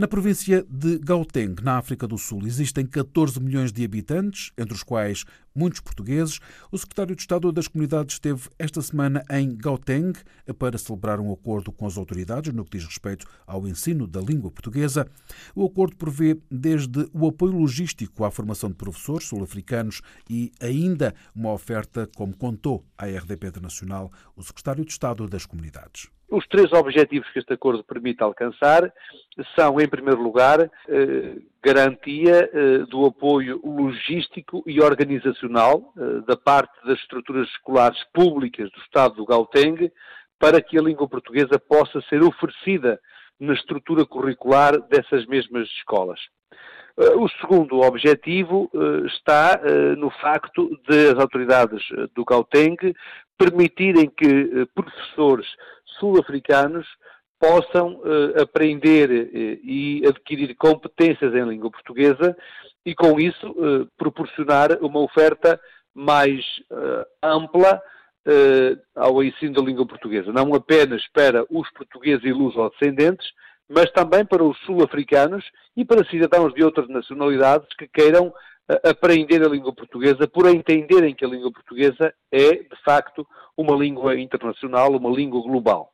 Na 0.00 0.08
província 0.08 0.64
de 0.66 0.98
Gauteng, 0.98 1.56
na 1.62 1.76
África 1.76 2.06
do 2.06 2.16
Sul, 2.16 2.46
existem 2.46 2.86
14 2.86 3.38
milhões 3.38 3.70
de 3.70 3.84
habitantes, 3.84 4.50
entre 4.56 4.72
os 4.72 4.82
quais 4.82 5.26
muitos 5.54 5.80
portugueses. 5.80 6.40
O 6.70 6.78
secretário 6.78 7.14
de 7.14 7.22
Estado 7.22 7.52
das 7.52 7.68
Comunidades 7.68 8.14
esteve 8.14 8.48
esta 8.58 8.80
semana 8.82 9.22
em 9.30 9.56
Gauteng 9.56 10.12
para 10.58 10.78
celebrar 10.78 11.20
um 11.20 11.32
acordo 11.32 11.72
com 11.72 11.86
as 11.86 11.96
autoridades 11.96 12.52
no 12.52 12.64
que 12.64 12.78
diz 12.78 12.86
respeito 12.86 13.26
ao 13.46 13.66
ensino 13.66 14.06
da 14.06 14.20
língua 14.20 14.50
portuguesa. 14.50 15.06
O 15.54 15.64
acordo 15.64 15.96
prevê 15.96 16.38
desde 16.50 17.08
o 17.12 17.26
apoio 17.26 17.52
logístico 17.52 18.24
à 18.24 18.30
formação 18.30 18.70
de 18.70 18.76
professores 18.76 19.26
sul-africanos 19.26 20.00
e 20.28 20.52
ainda 20.60 21.14
uma 21.34 21.52
oferta, 21.52 22.08
como 22.16 22.36
contou 22.36 22.84
à 22.96 23.06
RDP 23.06 23.48
Internacional 23.48 24.10
o 24.36 24.42
secretário 24.42 24.84
de 24.84 24.92
Estado 24.92 25.26
das 25.28 25.46
Comunidades. 25.46 26.10
Os 26.30 26.46
três 26.46 26.72
objetivos 26.72 27.28
que 27.32 27.40
este 27.40 27.52
acordo 27.52 27.82
permite 27.82 28.22
alcançar 28.22 28.92
são, 29.56 29.80
em 29.80 29.88
primeiro 29.88 30.22
lugar, 30.22 30.70
eh, 30.88 31.36
garantia 31.62 32.50
eh, 32.52 32.78
do 32.88 33.04
apoio 33.04 33.60
logístico 33.62 34.62
e 34.66 34.80
organizacional 34.80 35.92
eh, 35.96 36.20
da 36.26 36.36
parte 36.36 36.72
das 36.86 36.98
estruturas 36.98 37.48
escolares 37.48 38.02
públicas 38.14 38.70
do 38.70 38.80
Estado 38.80 39.16
do 39.16 39.26
Gauteng 39.26 39.90
para 40.38 40.62
que 40.62 40.78
a 40.78 40.82
língua 40.82 41.06
portuguesa 41.06 41.58
possa 41.58 42.00
ser 42.08 42.22
oferecida 42.22 42.98
na 43.38 43.52
estrutura 43.52 44.06
curricular 44.06 44.80
dessas 44.88 45.26
mesmas 45.26 45.68
escolas. 45.78 46.20
O 47.16 47.28
segundo 47.40 47.80
objetivo 47.80 48.70
está 49.06 49.58
no 49.96 50.10
facto 50.10 50.68
de 50.86 51.08
as 51.08 51.18
autoridades 51.18 51.82
do 52.14 52.24
Gauteng 52.24 52.76
permitirem 53.38 54.10
que 54.10 54.66
professores 54.74 55.46
sul-africanos 55.98 56.86
possam 57.40 57.94
uh, 57.94 58.42
aprender 58.42 59.10
uh, 59.10 59.60
e 59.64 60.02
adquirir 60.06 60.54
competências 60.56 61.34
em 61.34 61.48
língua 61.48 61.70
portuguesa 61.70 62.36
e, 62.84 62.94
com 62.94 63.18
isso, 63.18 63.50
uh, 63.52 63.88
proporcionar 63.96 64.78
uma 64.82 65.00
oferta 65.00 65.58
mais 65.94 66.44
ampla 67.20 67.82
ao 68.94 69.24
ensino 69.24 69.54
da 69.54 69.62
língua 69.62 69.84
portuguesa, 69.84 70.32
não 70.32 70.54
apenas 70.54 71.02
para 71.08 71.44
os 71.50 71.68
portugueses 71.72 72.24
e 72.24 72.32
luso-descendentes, 72.32 73.26
mas 73.68 73.90
também 73.90 74.24
para 74.24 74.44
os 74.44 74.56
sul-africanos 74.60 75.44
e 75.76 75.84
para 75.84 76.08
cidadãos 76.08 76.54
de 76.54 76.62
outras 76.62 76.88
nacionalidades 76.88 77.66
que 77.76 77.88
queiram 77.88 78.32
aprender 78.84 79.42
a 79.44 79.48
língua 79.48 79.74
portuguesa 79.74 80.28
por 80.28 80.46
entenderem 80.46 81.12
que 81.12 81.24
a 81.24 81.28
língua 81.28 81.50
portuguesa 81.50 82.14
é, 82.30 82.52
de 82.52 82.82
facto, 82.84 83.26
uma 83.56 83.74
língua 83.74 84.16
internacional, 84.18 84.92
uma 84.92 85.10
língua 85.10 85.42
global. 85.42 85.92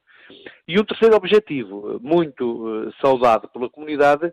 E 0.66 0.78
o 0.78 0.84
terceiro 0.84 1.16
objetivo, 1.16 2.00
muito 2.02 2.66
uh, 2.66 2.92
saudado 3.00 3.48
pela 3.48 3.70
comunidade, 3.70 4.32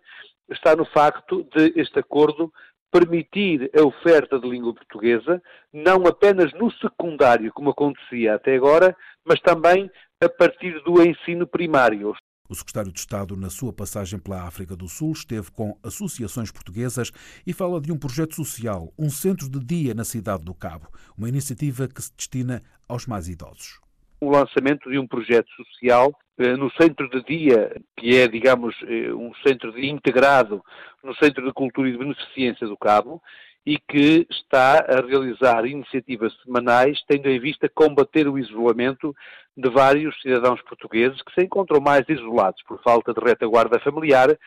está 0.52 0.76
no 0.76 0.86
facto 0.86 1.44
de 1.56 1.74
este 1.80 2.00
acordo 2.00 2.52
permitir 2.92 3.72
a 3.76 3.82
oferta 3.82 4.40
de 4.40 4.48
língua 4.48 4.74
portuguesa, 4.74 5.42
não 5.74 6.06
apenas 6.06 6.54
no 6.54 6.72
secundário, 6.74 7.52
como 7.52 7.72
acontecia 7.72 8.36
até 8.36 8.56
agora, 8.56 8.96
mas 9.26 9.40
também 9.42 9.90
a 10.22 10.30
partir 10.30 10.80
do 10.84 11.02
ensino 11.02 11.48
primário. 11.48 12.14
O 12.48 12.54
secretário 12.54 12.92
de 12.92 13.00
Estado, 13.00 13.36
na 13.36 13.50
sua 13.50 13.74
passagem 13.74 14.20
pela 14.20 14.44
África 14.44 14.76
do 14.76 14.88
Sul, 14.88 15.14
esteve 15.14 15.50
com 15.52 15.76
associações 15.82 16.52
portuguesas 16.52 17.12
e 17.48 17.52
fala 17.52 17.82
de 17.82 17.92
um 17.92 17.98
projeto 17.98 18.36
social, 18.36 18.94
um 19.00 19.10
centro 19.10 19.50
de 19.50 19.60
dia 19.60 19.96
na 19.96 20.04
cidade 20.04 20.44
do 20.44 20.54
Cabo, 20.54 20.88
uma 21.18 21.30
iniciativa 21.30 21.88
que 21.88 22.02
se 22.02 22.14
destina 22.16 22.62
aos 22.88 23.08
mais 23.08 23.28
idosos 23.28 23.80
o 24.26 24.32
lançamento 24.32 24.90
de 24.90 24.98
um 24.98 25.08
projeto 25.08 25.50
social 25.56 26.14
eh, 26.38 26.56
no 26.56 26.72
centro 26.72 27.10
de 27.10 27.24
dia, 27.24 27.76
que 27.98 28.18
é, 28.18 28.28
digamos, 28.28 28.76
eh, 28.84 29.14
um 29.14 29.32
centro 29.46 29.72
de 29.72 29.88
integrado 29.88 30.64
no 31.04 31.16
Centro 31.16 31.46
de 31.46 31.54
Cultura 31.54 31.90
e 31.90 31.92
de 31.92 31.98
Beneficência 31.98 32.66
do 32.68 32.78
Cabo, 32.78 33.22
e 33.66 33.78
que 33.78 34.28
está 34.30 34.80
a 34.80 35.06
realizar 35.06 35.66
iniciativas 35.66 36.34
semanais, 36.44 37.00
tendo 37.08 37.30
em 37.30 37.40
vista 37.40 37.70
combater 37.70 38.28
o 38.28 38.38
isolamento 38.38 39.16
de 39.56 39.70
vários 39.70 40.20
cidadãos 40.22 40.62
portugueses 40.64 41.22
que 41.22 41.34
se 41.34 41.46
encontram 41.46 41.80
mais 41.80 42.08
isolados 42.10 42.62
por 42.64 42.82
falta 42.82 43.14
de 43.14 43.22
retaguarda 43.22 43.80
familiar 43.80 44.38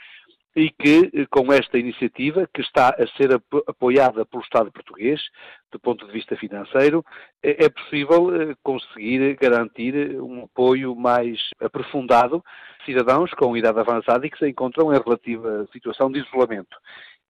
e 0.56 0.70
que, 0.70 1.10
eh, 1.12 1.26
com 1.30 1.52
esta 1.52 1.78
iniciativa, 1.78 2.48
que 2.52 2.62
está 2.62 2.88
a 2.88 3.06
ser 3.18 3.30
apoiada 3.68 4.24
pelo 4.24 4.42
Estado 4.42 4.72
português, 4.72 5.20
do 5.70 5.78
ponto 5.78 6.06
de 6.06 6.12
vista 6.12 6.34
financeiro, 6.34 7.04
é, 7.42 7.66
é 7.66 7.68
possível 7.68 8.34
eh, 8.34 8.54
conseguir 8.62 9.36
garantir 9.36 10.18
um 10.18 10.44
apoio 10.44 10.96
mais 10.96 11.38
aprofundado 11.60 12.42
a 12.80 12.84
cidadãos 12.86 13.30
com 13.34 13.54
idade 13.54 13.78
avançada 13.78 14.26
e 14.26 14.30
que 14.30 14.38
se 14.38 14.48
encontram 14.48 14.94
em 14.94 14.98
relativa 14.98 15.68
situação 15.72 16.10
de 16.10 16.20
isolamento. 16.20 16.74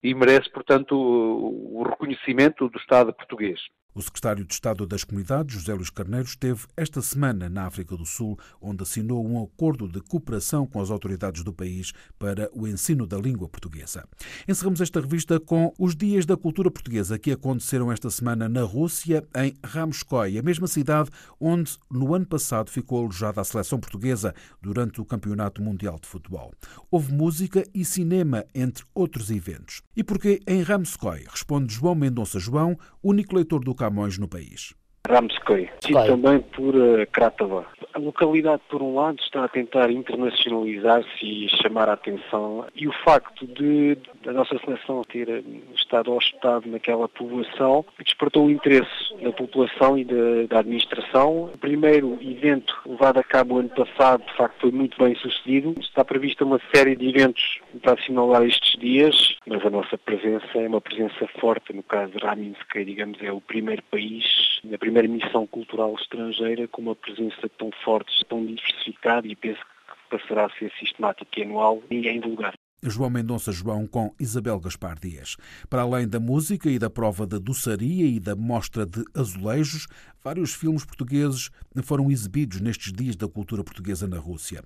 E 0.02 0.14
merece, 0.14 0.48
portanto, 0.50 0.94
o 0.94 1.82
reconhecimento 1.82 2.68
do 2.68 2.78
Estado 2.78 3.12
português. 3.12 3.58
O 3.96 4.02
secretário 4.02 4.44
de 4.44 4.52
Estado 4.52 4.86
das 4.86 5.04
Comunidades, 5.04 5.54
José 5.54 5.72
Luís 5.72 5.88
Carneiro, 5.88 6.26
esteve 6.26 6.66
esta 6.76 7.00
semana 7.00 7.48
na 7.48 7.64
África 7.64 7.96
do 7.96 8.04
Sul, 8.04 8.38
onde 8.60 8.82
assinou 8.82 9.26
um 9.26 9.42
acordo 9.42 9.88
de 9.88 10.02
cooperação 10.02 10.66
com 10.66 10.82
as 10.82 10.90
autoridades 10.90 11.42
do 11.42 11.50
país 11.50 11.94
para 12.18 12.50
o 12.52 12.68
ensino 12.68 13.06
da 13.06 13.16
língua 13.16 13.48
portuguesa. 13.48 14.06
Encerramos 14.46 14.82
esta 14.82 15.00
revista 15.00 15.40
com 15.40 15.72
os 15.78 15.96
Dias 15.96 16.26
da 16.26 16.36
Cultura 16.36 16.70
Portuguesa 16.70 17.18
que 17.18 17.32
aconteceram 17.32 17.90
esta 17.90 18.10
semana 18.10 18.50
na 18.50 18.64
Rússia, 18.64 19.26
em 19.34 19.54
Ramskoy, 19.64 20.38
a 20.38 20.42
mesma 20.42 20.66
cidade 20.66 21.08
onde 21.40 21.78
no 21.90 22.14
ano 22.14 22.26
passado 22.26 22.70
ficou 22.70 22.98
alojada 22.98 23.40
a 23.40 23.44
seleção 23.44 23.80
portuguesa 23.80 24.34
durante 24.60 25.00
o 25.00 25.06
Campeonato 25.06 25.62
Mundial 25.62 25.98
de 25.98 26.06
Futebol. 26.06 26.52
Houve 26.90 27.14
música 27.14 27.64
e 27.72 27.82
cinema, 27.82 28.44
entre 28.54 28.84
outros 28.94 29.30
eventos. 29.30 29.80
E 29.96 30.04
porquê 30.04 30.38
em 30.46 30.60
Ramskoy? 30.60 31.24
Responde 31.30 31.72
João 31.72 31.94
Mendonça 31.94 32.38
João, 32.38 32.78
único 33.02 33.34
leitor 33.34 33.64
do 33.64 33.74
Camões 33.86 34.18
no 34.18 34.26
país. 34.26 34.74
Ramskoy, 35.06 35.68
e 35.88 35.92
também 35.92 36.40
por 36.40 36.74
uh, 36.74 37.06
Kratova. 37.12 37.66
A 37.94 37.98
localidade, 37.98 38.62
por 38.68 38.82
um 38.82 38.94
lado, 38.94 39.18
está 39.20 39.44
a 39.44 39.48
tentar 39.48 39.90
internacionalizar-se 39.90 41.24
e 41.24 41.48
chamar 41.62 41.88
a 41.88 41.94
atenção, 41.94 42.66
e 42.74 42.86
o 42.86 42.92
facto 43.04 43.46
de 43.46 43.96
a 44.26 44.32
nossa 44.32 44.58
seleção 44.58 45.02
ter 45.04 45.28
eh, 45.28 45.42
estado 45.74 46.12
hospedado 46.12 46.68
naquela 46.68 47.08
população 47.08 47.84
despertou 48.04 48.46
o 48.46 48.50
interesse 48.50 49.14
da 49.22 49.32
população 49.32 49.98
e 49.98 50.04
da, 50.04 50.46
da 50.48 50.58
administração. 50.60 51.44
O 51.54 51.58
primeiro 51.58 52.18
evento 52.20 52.74
levado 52.86 53.18
a 53.18 53.22
cabo 53.22 53.58
ano 53.58 53.68
passado, 53.68 54.24
de 54.24 54.36
facto, 54.36 54.60
foi 54.60 54.70
muito 54.70 54.98
bem 55.02 55.14
sucedido. 55.16 55.74
Está 55.80 56.04
prevista 56.04 56.44
uma 56.44 56.60
série 56.74 56.96
de 56.96 57.08
eventos 57.08 57.60
para 57.82 57.94
assinalar 57.94 58.42
estes 58.44 58.78
dias, 58.80 59.36
mas 59.46 59.64
a 59.64 59.70
nossa 59.70 59.96
presença 59.98 60.46
é 60.54 60.68
uma 60.68 60.80
presença 60.80 61.26
forte. 61.40 61.72
No 61.72 61.82
caso 61.82 62.12
de 62.12 62.18
Raminsk, 62.18 62.84
digamos, 62.84 63.18
é 63.22 63.30
o 63.30 63.40
primeiro 63.40 63.82
país, 63.90 64.24
a 64.72 64.78
primeira 64.78 64.95
missão 65.02 65.46
cultural 65.46 65.94
estrangeira 65.94 66.66
com 66.68 66.82
uma 66.82 66.96
presença 66.96 67.48
tão 67.58 67.70
forte, 67.84 68.24
tão 68.28 68.44
diversificada 68.44 69.26
e 69.26 69.36
penso 69.36 69.60
que 69.60 70.18
passará 70.18 70.46
a 70.46 70.50
ser 70.50 70.72
sistemática 70.78 71.40
e 71.40 71.42
anual, 71.42 71.82
ninguém 71.90 72.20
do 72.20 72.28
lugar. 72.28 72.54
João 72.82 73.10
Mendonça 73.10 73.50
João 73.52 73.86
com 73.86 74.14
Isabel 74.20 74.60
Gaspar 74.60 74.98
Dias. 74.98 75.36
Para 75.68 75.82
além 75.82 76.06
da 76.06 76.20
música 76.20 76.70
e 76.70 76.78
da 76.78 76.90
prova 76.90 77.26
da 77.26 77.38
doçaria 77.38 78.06
e 78.06 78.20
da 78.20 78.36
mostra 78.36 78.86
de 78.86 79.02
azulejos, 79.14 79.86
vários 80.22 80.54
filmes 80.54 80.84
portugueses 80.84 81.50
foram 81.82 82.10
exibidos 82.10 82.60
nestes 82.60 82.92
dias 82.92 83.16
da 83.16 83.26
cultura 83.26 83.64
portuguesa 83.64 84.06
na 84.06 84.18
Rússia. 84.18 84.62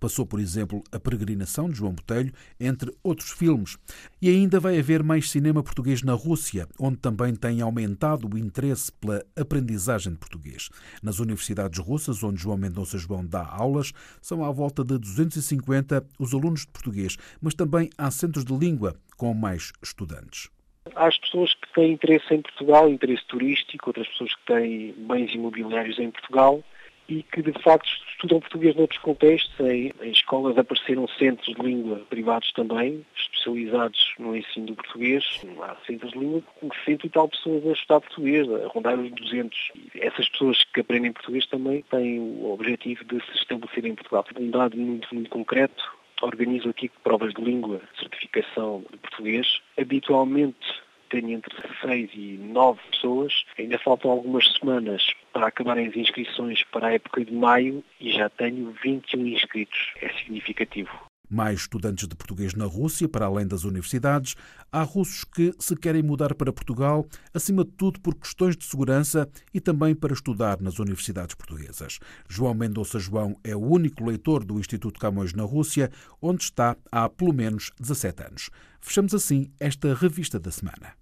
Passou, 0.00 0.24
por 0.24 0.40
exemplo, 0.40 0.82
A 0.90 0.98
Peregrinação 0.98 1.68
de 1.68 1.76
João 1.76 1.92
Botelho, 1.92 2.32
entre 2.58 2.90
outros 3.04 3.30
filmes. 3.30 3.76
E 4.20 4.30
ainda 4.30 4.58
vai 4.58 4.78
haver 4.78 5.02
mais 5.02 5.30
cinema 5.30 5.62
português 5.62 6.02
na 6.02 6.14
Rússia, 6.14 6.66
onde 6.78 6.96
também 6.96 7.34
tem 7.34 7.60
aumentado 7.60 8.26
o 8.26 8.38
interesse 8.38 8.90
pela 8.92 9.22
aprendizagem 9.38 10.14
de 10.14 10.18
português. 10.18 10.70
Nas 11.02 11.18
universidades 11.18 11.78
russas, 11.78 12.24
onde 12.24 12.40
João 12.40 12.56
Mendonça 12.56 12.96
João 12.96 13.26
dá 13.26 13.46
aulas, 13.46 13.92
são 14.22 14.42
à 14.42 14.50
volta 14.50 14.82
de 14.82 14.96
250 14.96 16.02
os 16.18 16.32
alunos 16.32 16.62
de 16.62 16.68
português, 16.68 17.18
mas 17.40 17.54
também 17.54 17.90
há 17.98 18.10
centros 18.10 18.44
de 18.44 18.56
língua 18.56 18.96
com 19.18 19.34
mais 19.34 19.70
estudantes. 19.82 20.48
As 20.96 21.18
pessoas 21.18 21.52
que 21.52 21.72
têm 21.74 21.92
interesse 21.92 22.32
em 22.32 22.40
Portugal, 22.40 22.88
interesse 22.88 23.24
turístico, 23.26 23.90
outras 23.90 24.08
pessoas 24.08 24.34
que 24.34 24.46
têm 24.46 24.94
bens 25.06 25.34
imobiliários 25.34 25.98
em 25.98 26.10
Portugal 26.10 26.64
e 27.10 27.24
que 27.24 27.42
de 27.42 27.52
facto 27.60 27.90
estudam 28.12 28.38
português 28.38 28.76
noutros 28.76 29.00
contextos. 29.00 29.58
Em, 29.58 29.92
em, 30.00 30.12
escolas 30.12 30.56
apareceram 30.56 31.08
centros 31.08 31.54
de 31.56 31.60
língua 31.60 32.00
privados 32.08 32.52
também, 32.52 33.04
especializados 33.16 34.14
no 34.18 34.36
ensino 34.36 34.66
do 34.66 34.76
português. 34.76 35.24
Há 35.60 35.76
centros 35.84 36.12
de 36.12 36.18
língua 36.18 36.40
com 36.60 36.70
cento 36.84 37.06
e 37.06 37.10
tal 37.10 37.28
pessoas 37.28 37.66
a 37.66 37.72
estudar 37.72 38.00
português, 38.00 38.48
a 38.48 38.68
rondar 38.68 38.98
os 38.98 39.10
200. 39.10 39.72
E 39.76 40.00
essas 40.00 40.28
pessoas 40.28 40.62
que 40.72 40.80
aprendem 40.80 41.12
português 41.12 41.46
também 41.46 41.82
têm 41.90 42.20
o 42.20 42.52
objetivo 42.52 43.04
de 43.04 43.20
se 43.26 43.38
estabelecer 43.38 43.84
em 43.84 43.96
Portugal. 43.96 44.24
Um 44.38 44.50
dado 44.50 44.76
muito, 44.76 45.12
muito 45.12 45.30
concreto, 45.30 45.82
organizo 46.22 46.68
aqui 46.68 46.88
provas 47.02 47.34
de 47.34 47.42
língua, 47.42 47.80
certificação 47.98 48.84
de 48.88 48.98
português. 48.98 49.60
Habitualmente 49.76 50.80
tenho 51.10 51.30
entre 51.30 51.54
6 51.82 52.10
e 52.14 52.38
9 52.38 52.80
pessoas. 52.90 53.44
Ainda 53.58 53.78
faltam 53.78 54.10
algumas 54.10 54.46
semanas 54.54 55.12
para 55.32 55.48
acabarem 55.48 55.88
as 55.88 55.96
inscrições 55.96 56.64
para 56.72 56.88
a 56.88 56.92
época 56.94 57.24
de 57.24 57.32
maio 57.32 57.84
e 58.00 58.10
já 58.12 58.30
tenho 58.30 58.74
21 58.82 59.26
inscritos. 59.26 59.92
É 60.00 60.08
significativo 60.14 61.09
mais 61.30 61.60
estudantes 61.60 62.08
de 62.08 62.16
português 62.16 62.54
na 62.54 62.64
Rússia, 62.64 63.08
para 63.08 63.26
além 63.26 63.46
das 63.46 63.64
universidades. 63.64 64.34
Há 64.72 64.82
russos 64.82 65.24
que 65.24 65.54
se 65.58 65.76
querem 65.76 66.02
mudar 66.02 66.34
para 66.34 66.52
Portugal, 66.52 67.06
acima 67.32 67.64
de 67.64 67.70
tudo 67.72 68.00
por 68.00 68.14
questões 68.14 68.56
de 68.56 68.64
segurança 68.64 69.28
e 69.54 69.60
também 69.60 69.94
para 69.94 70.12
estudar 70.12 70.60
nas 70.60 70.78
universidades 70.78 71.34
portuguesas. 71.34 71.98
João 72.28 72.54
Mendonça 72.54 72.98
João 72.98 73.36
é 73.44 73.54
o 73.54 73.60
único 73.60 74.04
leitor 74.04 74.44
do 74.44 74.58
Instituto 74.58 74.98
Camões 74.98 75.32
na 75.32 75.44
Rússia, 75.44 75.90
onde 76.20 76.42
está 76.42 76.76
há 76.90 77.08
pelo 77.08 77.32
menos 77.32 77.70
17 77.80 78.22
anos. 78.24 78.50
Fechamos 78.80 79.14
assim 79.14 79.50
esta 79.60 79.94
revista 79.94 80.40
da 80.40 80.50
semana. 80.50 81.00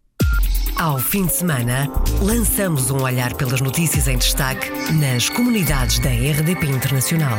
Ao 0.78 0.96
fim 0.96 1.26
de 1.26 1.32
semana, 1.32 1.88
lançamos 2.22 2.88
um 2.90 3.02
olhar 3.02 3.34
pelas 3.34 3.60
notícias 3.60 4.06
em 4.06 4.16
destaque 4.16 4.70
nas 4.92 5.28
comunidades 5.28 5.98
da 5.98 6.10
RDP 6.10 6.66
Internacional. 6.68 7.38